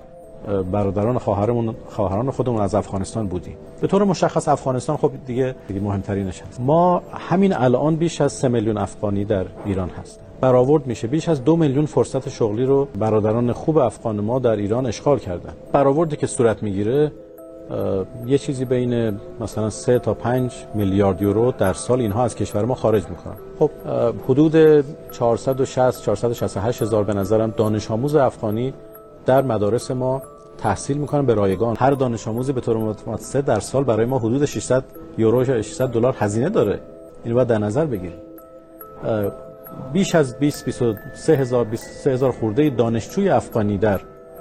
برادران 0.73 1.19
خواهرمون 1.19 1.75
خواهران 1.89 2.31
خودمون 2.31 2.61
از 2.61 2.75
افغانستان 2.75 3.27
بودیم. 3.27 3.57
به 3.81 3.87
طور 3.87 4.05
مشخص 4.05 4.49
افغانستان 4.49 4.97
خب 4.97 5.11
دیگه 5.27 5.55
دیگه 5.69 5.81
مهمترینش 5.81 6.43
هست. 6.43 6.61
ما 6.61 7.03
همین 7.13 7.53
الان 7.53 7.97
بیش 7.97 8.21
از 8.21 8.33
3 8.33 8.49
میلیون 8.49 8.79
افغانی 8.79 9.25
در 9.25 9.47
ایران 9.65 9.89
هست 9.89 10.21
برآورد 10.41 10.87
میشه. 10.87 11.07
بیش 11.07 11.29
از 11.29 11.45
دو 11.45 11.57
میلیون 11.57 11.87
فرصت 11.87 12.29
شغلی 12.29 12.65
رو 12.65 12.89
برادران 12.99 13.53
خوب 13.53 13.79
افغان 13.79 14.21
ما 14.21 14.39
در 14.39 14.57
ایران 14.57 14.87
اشغال 14.87 15.19
کردن. 15.19 15.53
برآوردی 15.73 16.17
که 16.17 16.27
صورت 16.27 16.63
می‌گیره 16.63 17.13
یه 18.27 18.39
چیزی 18.39 18.65
بین 18.65 19.21
مثلا 19.41 19.71
3 19.71 19.99
تا 19.99 20.15
5 20.15 20.67
میلیارد 20.75 21.23
یورو 21.23 21.53
در 21.53 21.73
سال 21.73 22.01
اینها 22.01 22.25
از 22.25 22.35
کشور 22.35 22.65
ما 22.65 22.75
خارج 22.75 23.03
می‌کنن. 23.09 23.37
خب 23.59 23.71
حدود 24.29 24.85
460 25.11 26.03
468 26.03 26.83
هزار 26.83 27.05
به 27.05 27.15
نظرم 27.15 27.55
دانش 27.57 27.91
آموز 27.91 28.17
افغانی 28.17 28.75
در 29.27 29.43
مدارس 29.43 29.91
ما 29.91 30.23
تحصیل 30.59 30.97
می‌کنن 30.97 31.27
به 31.27 31.35
رایگان. 31.35 31.77
هر 31.79 31.91
دانش 31.91 32.29
آموزی 32.29 32.53
به 32.53 32.61
طور 32.61 32.77
متوسط 32.77 33.45
در 33.45 33.61
سال 33.61 33.85
برای 33.85 34.07
ما 34.07 34.19
حدود 34.19 34.45
600 34.45 34.85
یورو 35.19 35.49
یا 35.49 35.63
600 35.63 35.89
دلار 35.89 36.17
هزینه 36.19 36.49
داره. 36.49 36.81
اینو 37.25 37.35
باید 37.35 37.49
در 37.49 37.59
نظر 37.59 37.87
بگیریم. 37.87 38.19
بیش 39.93 40.15
از 40.15 40.39
20 40.39 40.65
23 40.65 41.37
هزار 41.37 41.65
23 41.65 42.13
هزار 42.13 42.33
خورده 42.33 42.71
دانشجوی 42.71 43.29
افغانی 43.29 43.79
در 43.79 44.01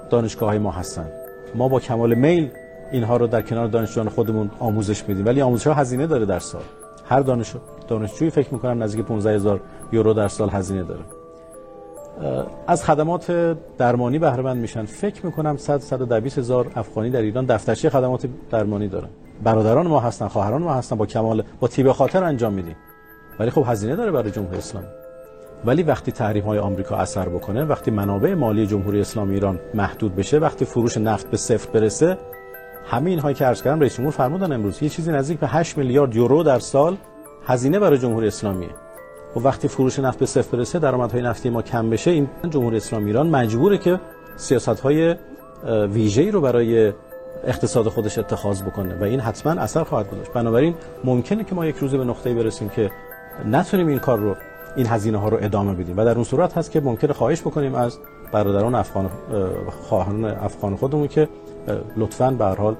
دانشگاه 0.09 0.57
ما 0.57 0.71
هستن. 0.71 1.09
ما 1.55 1.67
با 1.67 1.79
کمال 1.79 2.13
میل 2.15 2.49
اینها 2.91 3.17
رو 3.17 3.27
در 3.27 3.41
کنار 3.41 3.67
دانشجویان 3.67 4.09
خودمون 4.09 4.51
آموزش 4.59 5.09
میدیم. 5.09 5.25
ولی 5.25 5.41
آموزش 5.41 5.67
ها 5.67 5.73
هزینه 5.73 6.07
داره 6.07 6.25
در 6.25 6.39
سال. 6.39 6.61
هر 7.05 7.19
دانش 7.19 7.53
دانشجویی 7.87 8.31
فکر 8.31 8.53
می‌کنم 8.53 8.83
نزدیک 8.83 9.05
15 9.05 9.35
هزار 9.35 9.59
یورو 9.91 10.13
در 10.13 10.27
سال 10.27 10.49
هزینه 10.49 10.83
داره. 10.83 11.01
از 12.67 12.83
خدمات 12.83 13.55
درمانی 13.77 14.19
بهره 14.19 14.43
مند 14.43 14.57
میشن. 14.57 14.85
فکر 14.85 15.25
می‌کنم 15.25 15.57
100 15.57 15.77
120 15.77 16.37
هزار 16.37 16.67
افغانی 16.75 17.09
در 17.09 17.21
ایران 17.21 17.45
دفترچه 17.45 17.89
خدمات 17.89 18.27
درمانی 18.51 18.87
دارن. 18.87 19.09
برادران 19.43 19.87
ما 19.87 19.99
هستن 19.99 20.27
خواهران 20.27 20.61
ما 20.61 20.73
هستن 20.73 20.95
با 20.95 21.05
کمال 21.05 21.43
با 21.59 21.67
تیب 21.67 21.91
خاطر 21.91 22.23
انجام 22.23 22.53
میدیم. 22.53 22.75
ولی 23.39 23.49
خب 23.49 23.63
هزینه 23.67 23.95
داره 23.95 24.11
برای 24.11 24.31
جمهوری 24.31 24.57
اسلامی. 24.57 24.87
ولی 25.65 25.83
وقتی 25.83 26.11
تحریم 26.11 26.43
های 26.43 26.59
آمریکا 26.59 26.95
اثر 26.95 27.29
بکنه 27.29 27.65
وقتی 27.65 27.91
منابع 27.91 28.33
مالی 28.33 28.67
جمهوری 28.67 29.01
اسلامی 29.01 29.33
ایران 29.33 29.59
محدود 29.73 30.15
بشه 30.15 30.37
وقتی 30.37 30.65
فروش 30.65 30.97
نفت 30.97 31.31
به 31.31 31.37
صفر 31.37 31.71
برسه 31.71 32.17
همه 32.89 33.09
اینهایی 33.09 33.35
که 33.35 33.45
عرض 33.45 33.61
کردم 33.61 33.79
رئیس 33.79 33.95
جمهور 33.95 34.13
فرمودن 34.13 34.51
امروز 34.51 34.83
یه 34.83 34.89
چیزی 34.89 35.11
نزدیک 35.11 35.39
به 35.39 35.47
8 35.47 35.77
میلیارد 35.77 36.15
یورو 36.15 36.43
در 36.43 36.59
سال 36.59 36.97
هزینه 37.45 37.79
برای 37.79 37.97
جمهوری 37.97 38.27
اسلامیه. 38.27 38.69
و 39.35 39.39
وقتی 39.39 39.67
فروش 39.67 39.99
نفت 39.99 40.19
به 40.19 40.25
صفر 40.25 40.57
برسه 40.57 40.79
درآمدهای 40.79 41.21
نفتی 41.21 41.49
ما 41.49 41.61
کم 41.61 41.89
بشه 41.89 42.11
این 42.11 42.29
جمهوری 42.49 42.77
اسلامی 42.77 43.05
ایران 43.05 43.29
مجبوره 43.29 43.77
که 43.77 43.99
سیاست‌های 44.35 45.15
ویژه‌ای 45.65 46.31
رو 46.31 46.41
برای 46.41 46.93
اقتصاد 47.43 47.87
خودش 47.87 48.17
اتخاذ 48.17 48.61
بکنه 48.61 48.99
و 48.99 49.03
این 49.03 49.19
حتما 49.19 49.61
اثر 49.61 49.83
خواهد 49.83 50.11
گذاشت. 50.11 50.33
بنابراین 50.33 50.75
ممکنه 51.03 51.43
که 51.43 51.55
ما 51.55 51.65
یک 51.65 51.75
روزه 51.75 51.97
به 51.97 52.03
نقطه‌ای 52.03 52.35
برسیم 52.35 52.69
که 52.69 52.91
نتونیم 53.45 53.87
این 53.87 53.99
کار 53.99 54.19
رو 54.19 54.35
این 54.75 54.87
هزینه 54.87 55.17
ها 55.17 55.29
رو 55.29 55.37
ادامه 55.41 55.73
بدیم 55.73 55.97
و 55.97 56.05
در 56.05 56.15
اون 56.15 56.23
صورت 56.23 56.57
هست 56.57 56.71
که 56.71 56.81
ممکنه 56.81 57.13
خواهش 57.13 57.41
بکنیم 57.41 57.75
از 57.75 57.97
برادران 58.31 58.75
افغان 58.75 59.09
خواهران 59.89 60.25
افغان 60.25 60.75
خودمون 60.75 61.07
که 61.07 61.27
لطفاً 61.97 62.31
به 62.31 62.45
هر 62.45 62.55
حال 62.55 62.75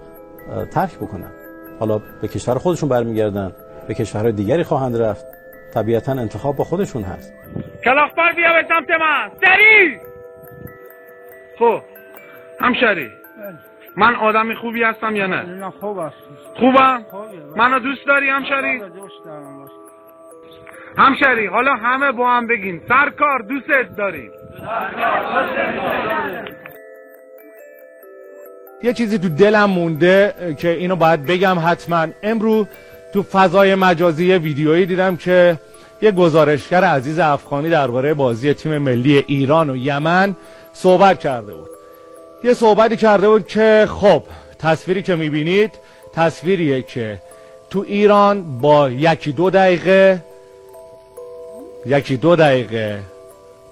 ترک 0.74 0.98
بکنن. 0.98 1.32
حالا 1.80 2.02
به 2.22 2.28
کشور 2.28 2.56
خودشون 2.56 2.90
برمیگردن 2.90 3.52
به 3.88 3.94
کشورهای 3.94 4.32
دیگری 4.32 4.64
خواهند 4.64 5.02
رفت. 5.02 5.26
طبیعتا 5.74 6.12
انتخاب 6.12 6.56
با 6.56 6.64
خودشون 6.64 7.04
هست. 7.04 7.34
کلاخبر 7.84 8.34
بیا 8.36 8.54
به 8.54 8.68
سمت 8.68 8.90
من 8.90 9.32
سری! 9.42 10.00
خب 11.60 11.82
همشری 12.60 13.12
من 13.98 14.16
آدمی 14.16 14.56
خوبی 14.56 14.84
هستم 14.84 15.16
یا 15.16 15.28
نه؟ 15.28 15.42
نه 15.42 15.70
خوب 15.70 16.00
هست 16.00 16.16
خوبم؟ 16.56 17.06
منو 17.56 17.80
دوست 17.80 18.08
داری 18.08 18.30
همشری 18.30 18.80
دوست 18.80 19.26
دارم 19.26 19.68
همشری 20.98 21.48
حالا 21.48 21.74
همه 21.74 22.12
با 22.12 22.30
هم 22.30 22.48
بگین. 22.48 22.82
سرکار 22.88 23.40
دوستت 23.40 23.96
داریم 23.98 24.32
یه 28.84 28.94
چیزی 28.94 29.18
تو 29.18 29.30
دلم 29.30 29.70
مونده 29.70 30.34
که 30.60 30.70
اینو 30.70 30.96
باید 30.96 31.26
بگم 31.26 31.58
حتما. 31.66 32.08
امروز 32.24 32.66
تو 33.14 33.24
فضای 33.24 33.76
مجازی 33.76 34.34
ویدیویی 34.34 34.86
دیدم 34.86 35.18
که 35.18 35.58
یه 36.02 36.12
گزارشگر 36.12 36.84
عزیز 36.84 37.20
افغانی 37.20 37.70
درباره 37.70 38.14
بازی 38.14 38.54
تیم 38.54 38.78
ملی 38.78 39.24
ایران 39.28 39.70
و 39.70 39.76
یمن 39.76 40.36
صحبت 40.74 41.20
کرده 41.20 41.54
بود. 41.54 41.70
یه 42.44 42.54
صحبتی 42.54 42.98
کرده 42.98 43.30
بود 43.30 43.48
که 43.48 43.88
خب 43.90 44.24
تصویری 44.60 45.04
که 45.04 45.16
می‌بینید 45.16 45.72
تصویریه 46.14 46.82
که 46.82 47.22
تو 47.70 47.86
ایران 47.88 48.60
با 48.60 48.90
یکی 48.90 49.32
دو 49.32 49.50
دقیقه 49.50 50.24
یکی 51.86 52.18
دو 52.18 52.36
دقیقه 52.36 53.00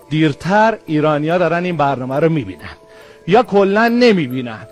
دیرتر 0.09 0.77
ایرانیا 0.85 1.37
دارن 1.37 1.65
این 1.65 1.77
برنامه 1.77 2.15
رو 2.15 2.29
می‌بینن 2.29 2.75
یا 3.27 3.43
کلا 3.43 3.87
نمی‌بینن. 3.87 4.67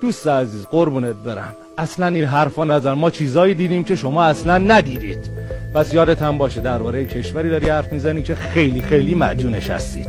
دوست 0.00 0.28
عزیز 0.28 0.66
قربونت 0.66 1.16
برم. 1.16 1.56
اصلا 1.78 2.06
این 2.06 2.24
حرفا 2.24 2.64
نظر 2.64 2.94
ما 2.94 3.10
چیزایی 3.10 3.54
دیدیم 3.54 3.84
که 3.84 3.96
شما 3.96 4.24
اصلا 4.24 4.58
ندیدید. 4.58 5.30
پس 5.74 5.94
یادت 5.94 6.22
هم 6.22 6.38
باشه 6.38 6.60
درباره 6.60 7.04
کشوری 7.04 7.50
داری 7.50 7.68
حرف 7.68 7.92
می‌زنی 7.92 8.22
که 8.22 8.34
خیلی 8.34 8.82
خیلی 8.82 9.14
مجونش 9.14 9.70
هستید 9.70 10.08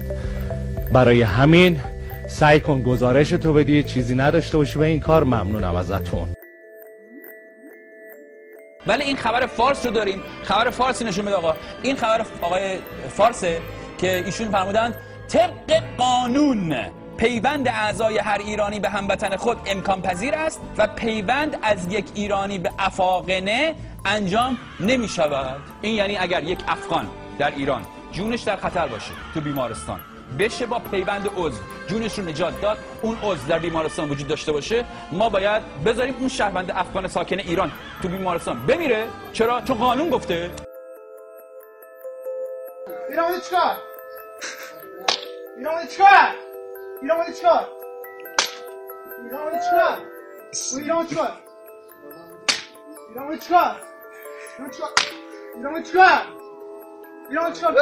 برای 0.93 1.21
همین 1.21 1.79
سعی 2.27 2.59
کن 2.59 2.81
گزارش 2.81 3.29
تو 3.29 3.53
بدی 3.53 3.83
چیزی 3.83 4.15
نداشته 4.15 4.57
باشی 4.57 4.79
به 4.79 4.85
این 4.85 4.99
کار 4.99 5.23
ممنونم 5.23 5.75
ازتون. 5.75 6.27
ولی 8.87 9.03
این 9.03 9.15
خبر 9.15 9.45
فارس 9.45 9.85
رو 9.85 9.91
داریم. 9.91 10.19
خبر 10.43 10.69
فارسی 10.69 11.05
نشون 11.05 11.25
میده 11.25 11.37
آقا. 11.37 11.53
این 11.83 11.95
خبر 11.95 12.25
آقای 12.41 12.77
فارسه 13.09 13.57
که 13.97 14.25
ایشون 14.25 14.47
فرمودند 14.47 14.95
طبق 15.27 15.83
قانون 15.97 16.75
پیوند 17.19 17.67
اعضای 17.67 18.17
هر 18.17 18.37
ایرانی 18.45 18.79
به 18.79 18.89
هموطن 18.89 19.35
خود 19.35 19.57
امکان 19.65 20.01
پذیر 20.01 20.35
است 20.35 20.61
و 20.77 20.87
پیوند 20.87 21.57
از 21.63 21.93
یک 21.93 22.05
ایرانی 22.15 22.59
به 22.59 22.71
افاقنه 22.79 23.75
انجام 24.05 24.57
نمی 24.79 25.07
شود. 25.07 25.61
این 25.81 25.95
یعنی 25.95 26.17
اگر 26.17 26.43
یک 26.43 26.59
افغان 26.67 27.09
در 27.39 27.51
ایران 27.51 27.85
جونش 28.11 28.41
در 28.41 28.55
خطر 28.55 28.87
باشه 28.87 29.11
تو 29.33 29.41
بیمارستان 29.41 29.99
بشه 30.39 30.65
با 30.65 30.79
پیوند 30.79 31.29
عضو 31.37 31.61
جونش 31.87 32.19
رو 32.19 32.25
نجات 32.25 32.61
داد 32.61 32.77
اون 33.01 33.17
عضو 33.23 33.47
در 33.47 33.59
بیمارستان 33.59 34.09
وجود 34.09 34.27
داشته 34.27 34.51
باشه 34.51 34.85
ما 35.11 35.29
باید 35.29 35.61
بذاریم 35.85 36.15
اون 36.19 36.29
شهروند 36.29 36.71
افغان 36.71 37.07
ساکن 37.07 37.39
ایران 37.39 37.71
تو 38.01 38.07
بیمارستان 38.07 38.65
بمیره. 38.65 39.07
چرا؟ 39.33 39.61
چون 39.61 39.77
قانون 39.77 40.09
گفته. 40.09 40.51
ایران 43.09 43.39
چیکار؟ 43.41 43.77
ایران 45.57 45.87
چیکار؟ 45.87 46.48
ایران 47.01 47.17
اومده 47.17 47.33
چیکار؟ 47.33 47.67
ایران 49.23 49.41
اومده 49.41 49.59
چیکار؟ 49.59 49.97
ایران 50.77 51.07
چیکار؟ 51.07 51.31
ایران 53.09 53.25
اومده 53.25 53.37
چیکار؟ 53.37 53.75
ایران 55.55 55.73
اومده 55.73 55.83
چیکار؟ 55.83 56.21
ایران 57.29 57.53
چیکار؟ 57.53 57.73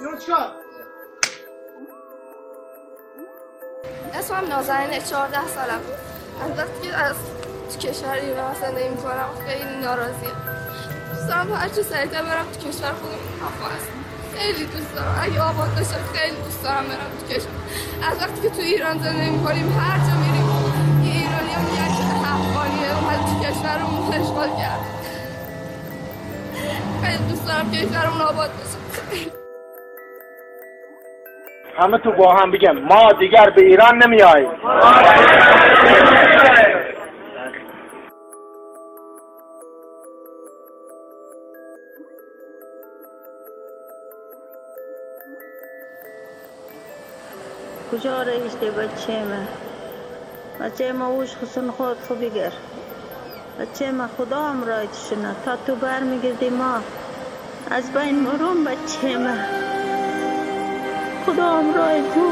ایران 0.00 0.18
چیکار؟ 0.18 0.54
اسمم 4.14 4.44
14 4.98 5.46
سالم. 5.46 5.80
از 6.44 6.58
وقتی 6.58 6.90
از 6.90 7.16
تو 7.70 7.78
کشور 7.78 8.12
ایران 8.12 8.54
زندگی 8.54 8.88
می‌کنم. 8.88 9.28
خیلی 9.46 9.76
ناراضیم. 9.76 10.36
دوست 11.10 11.28
دارم 11.28 11.52
هرچی 11.52 11.82
سریعتر 11.82 12.22
برم 12.22 12.46
تو 12.52 12.68
کشور 12.68 12.92
خودم. 12.92 13.18
هست 13.76 13.97
خیلی 14.38 14.64
دوست 14.64 14.94
دارم. 14.94 15.20
اگه 15.22 15.40
آباد 15.42 15.70
بشه 15.74 15.98
خیلی 16.14 16.36
دوست 16.44 16.62
دارم 16.64 16.84
برم 16.90 17.10
تو 17.18 17.34
کشور. 17.34 17.52
از 18.10 18.16
وقتی 18.22 18.40
که 18.42 18.50
تو 18.56 18.60
ایران 18.62 18.98
زندگی 18.98 19.30
می‌کنیم 19.30 19.78
هر 19.78 19.98
جا 19.98 20.14
میریم 20.22 20.46
یه 21.04 21.12
ایرانی 21.12 21.52
هم 21.56 21.62
میگن 21.68 21.90
که 21.96 22.04
افغانیه 22.34 22.90
اومد 22.98 23.20
تو 23.28 23.34
کشورمون 23.44 24.14
اشغال 24.14 24.48
کرد. 24.48 24.82
خیلی 27.02 27.24
دوست 27.28 27.46
دارم 27.46 27.70
کشورمون 27.70 28.20
آباد 28.20 28.50
بشه. 28.50 28.78
همه 31.78 31.98
تو 31.98 32.12
با 32.12 32.34
هم 32.34 32.50
بگم 32.50 32.78
ما 32.78 33.12
دیگر 33.12 33.50
به 33.50 33.62
ایران 33.62 34.02
نمیاییم 34.02 34.48
کجا 48.28 48.36
رایشته 48.36 48.70
بچه 48.70 49.24
ما 49.24 49.42
بچه 50.60 50.92
ما 50.92 51.06
اوش 51.06 51.36
خسن 51.36 51.70
خود 51.70 51.96
خوبی 52.08 52.30
گر. 52.30 52.52
بچه 53.60 53.92
ما 53.92 54.08
خدا 54.16 54.42
هم 54.42 54.64
رایت 54.64 54.94
شنه 55.10 55.34
تا 55.44 55.56
تو 55.66 55.74
بر 55.74 56.00
میگردی 56.00 56.50
ما. 56.50 56.74
از 57.70 57.92
بین 57.92 58.20
مرون 58.20 58.64
بچه 58.64 59.18
ما. 59.18 59.36
خدا 61.26 61.48
همراه 61.58 62.00
تو. 62.14 62.30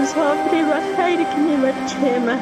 مسافری 0.00 0.62
و 0.62 0.74
خیری 0.96 1.24
کنی 1.24 1.56
بچه 1.56 2.18
من 2.18 2.38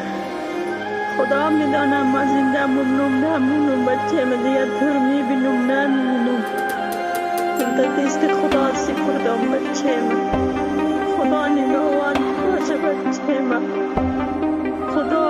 خدا 1.18 1.50
می‌دانم 1.50 2.06
ما 2.06 2.24
زنده 2.24 2.66
ممنون 2.66 3.24
نمونم 3.24 3.84
بچه 3.84 4.24
من 4.24 4.42
دیگر 4.42 4.66
تو 4.66 4.84
می‌بینم 4.84 5.70
نمی‌بینم 5.70 6.44
در 7.78 8.04
دست 8.04 8.18
خدا 8.18 8.74
سپردم 8.74 9.50
بچه 9.52 10.00
من 10.00 10.44
خدا 11.16 11.46
نگاهان 11.48 11.83
خدا 12.82 13.40
من 13.40 13.62
خدا 14.94 15.24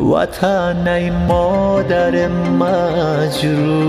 وطن 0.00 0.88
ای 0.88 1.10
مادر 1.10 2.28
مجروح. 2.28 3.82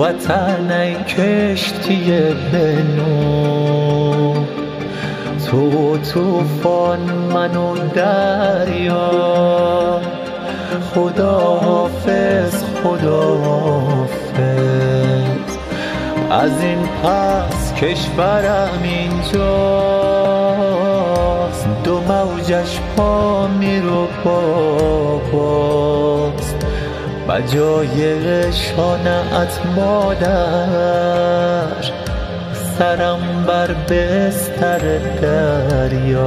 وطن 0.00 0.70
ای 0.70 0.94
کشتی 0.94 2.12
بنو 2.52 4.34
تو 5.46 5.98
توفان 5.98 7.21
من 7.34 7.56
و 7.56 7.74
دریا. 7.94 9.10
خدا 10.94 11.38
حافظ 11.38 12.64
خدا 12.84 13.36
حافظ. 13.36 14.22
از 16.30 16.62
این 16.62 16.88
پس 17.02 17.74
کشورم 17.74 18.80
اینجاست. 18.82 19.42
دو 21.84 22.00
موجش 22.00 22.78
پا 22.96 23.46
میرو 23.46 24.06
باباست 24.24 25.72
بجای 27.28 28.52
شانعت 28.52 29.60
مادر. 29.76 30.92
سرم 32.82 33.22
بر 33.46 33.70
بستر 33.88 34.82
دریاست 35.22 36.22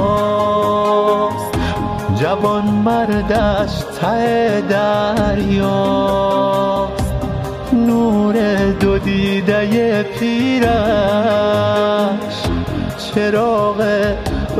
جوان 2.16 2.66
مردش 2.66 3.84
ته 4.02 4.62
دریاست. 4.70 5.94
نور 7.74 8.36
دو 8.80 8.98
دیده 8.98 10.04
پیرش 10.04 10.74
چراغ 12.98 13.80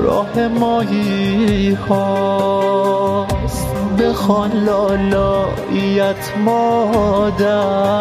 راه 0.04 0.48
ماهی 0.48 1.72
هاست 1.90 3.68
بخوان 4.00 4.52
لالاییت 4.52 6.38
مادر. 6.46 7.94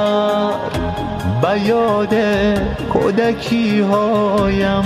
بیاد 1.42 2.14
کودکی 2.92 3.80
هایم 3.80 4.84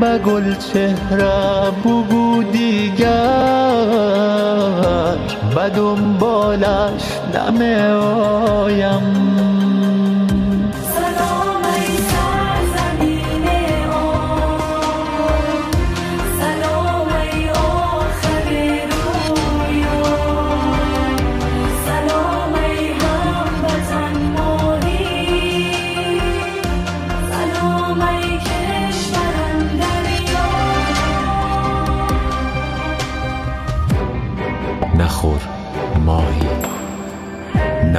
به 0.00 0.18
گل 0.18 0.54
چهره 0.54 1.70
بگو 1.84 2.42
دیگر. 2.52 3.06
به 5.54 5.70
دنبالش 5.76 7.02
نمی 7.34 7.74
آیم. 7.74 9.59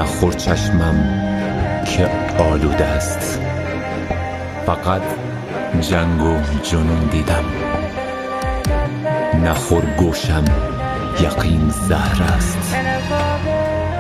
نخور 0.02 0.34
چشمم 0.34 0.96
که 1.86 2.10
آلوده 2.38 2.86
است. 2.86 3.40
فقط 4.66 5.02
جنگ 5.82 6.22
و 6.22 6.38
جنون 6.64 7.08
دیدم. 7.12 7.44
نخور 9.44 9.86
گوشم 9.98 10.46
یقین 11.22 11.70
زهر 11.70 12.24
است 12.24 12.76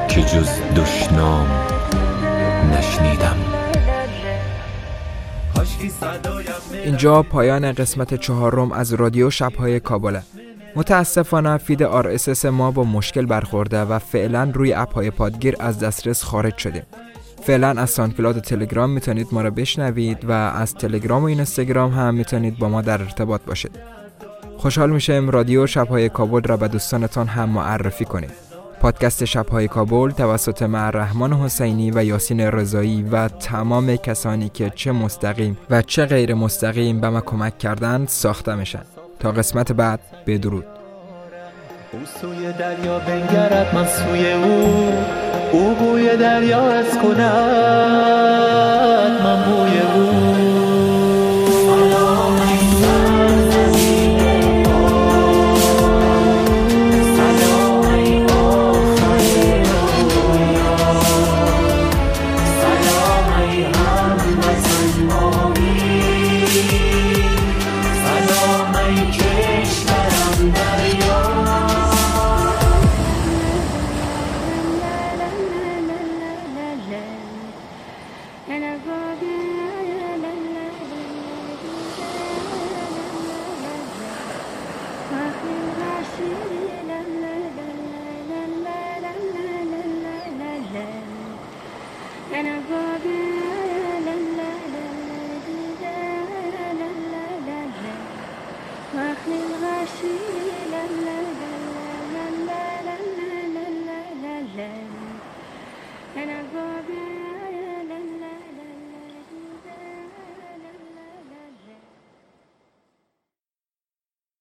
که 0.07 0.21
جز 0.21 0.49
دشنام 0.75 1.47
نشنیدم. 2.77 3.37
اینجا 6.83 7.23
پایان 7.23 7.71
قسمت 7.71 8.13
چهارم 8.13 8.71
از 8.71 8.93
رادیو 8.93 9.29
شبهای 9.29 9.79
کابله. 9.79 10.21
متاسفانه 10.75 11.57
فید 11.57 11.87
RSS 11.87 12.45
ما 12.45 12.71
با 12.71 12.83
مشکل 12.83 13.25
برخورده 13.25 13.81
و 13.81 13.99
فعلا 13.99 14.51
روی 14.53 14.73
اپ 14.73 14.93
های 14.93 15.11
پادگیر 15.11 15.55
از 15.59 15.79
دسترس 15.79 16.23
خارج 16.23 16.57
شدیم. 16.57 16.83
فعلا 17.43 17.67
از 17.67 17.89
ساندکلاد 17.89 18.37
و 18.37 18.39
تلگرام 18.39 18.89
می‌تونید 18.89 19.27
ما 19.31 19.41
را 19.41 19.49
بشنوید 19.49 20.25
و 20.25 20.31
از 20.31 20.73
تلگرام 20.73 21.23
و 21.23 21.25
اینستاگرام 21.25 21.91
هم 21.91 22.15
می‌تونید 22.15 22.57
با 22.57 22.69
ما 22.69 22.81
در 22.81 23.01
ارتباط 23.01 23.41
باشید. 23.47 23.71
خوشحال 24.57 24.89
میشم 24.89 25.29
رادیو 25.29 25.67
شبهای 25.67 26.09
کابل 26.09 26.41
را 26.41 26.57
به 26.57 26.67
دوستانتان 26.67 27.27
هم 27.27 27.49
معرفی 27.49 28.05
کنید. 28.05 28.31
پادکست 28.81 29.25
شبهای 29.25 29.67
کابل 29.67 30.11
توسط 30.11 30.61
معرحمان 30.61 31.33
حسینی 31.33 31.91
و 31.91 32.03
یاسین 32.03 32.41
رضایی 32.41 33.03
و 33.03 33.27
تمام 33.27 33.95
کسانی 33.95 34.49
که 34.49 34.71
چه 34.75 34.91
مستقیم 34.91 35.57
و 35.69 35.81
چه 35.81 36.05
غیر 36.05 36.33
مستقیم 36.33 37.01
به 37.01 37.09
ما 37.09 37.21
کمک 37.21 37.57
کردند 37.57 38.07
ساخته 38.07 38.55
میشن. 38.55 38.81
تا 39.21 39.31
قسمت 39.31 39.71
بعد. 39.71 39.99
بدرود. 40.27 40.65
او 41.93 41.99
سوی 42.21 42.53
دریا 42.53 42.99
بنگرد 42.99 43.75
من 43.75 43.87
سوی 43.87 44.33
او. 44.33 44.93
او 45.51 45.75
بوی 45.75 46.17
دریا 46.17 46.71
از 46.71 46.97
کند 46.97 47.21
من 49.23 49.43
بوی 49.43 49.79
او. 49.79 50.10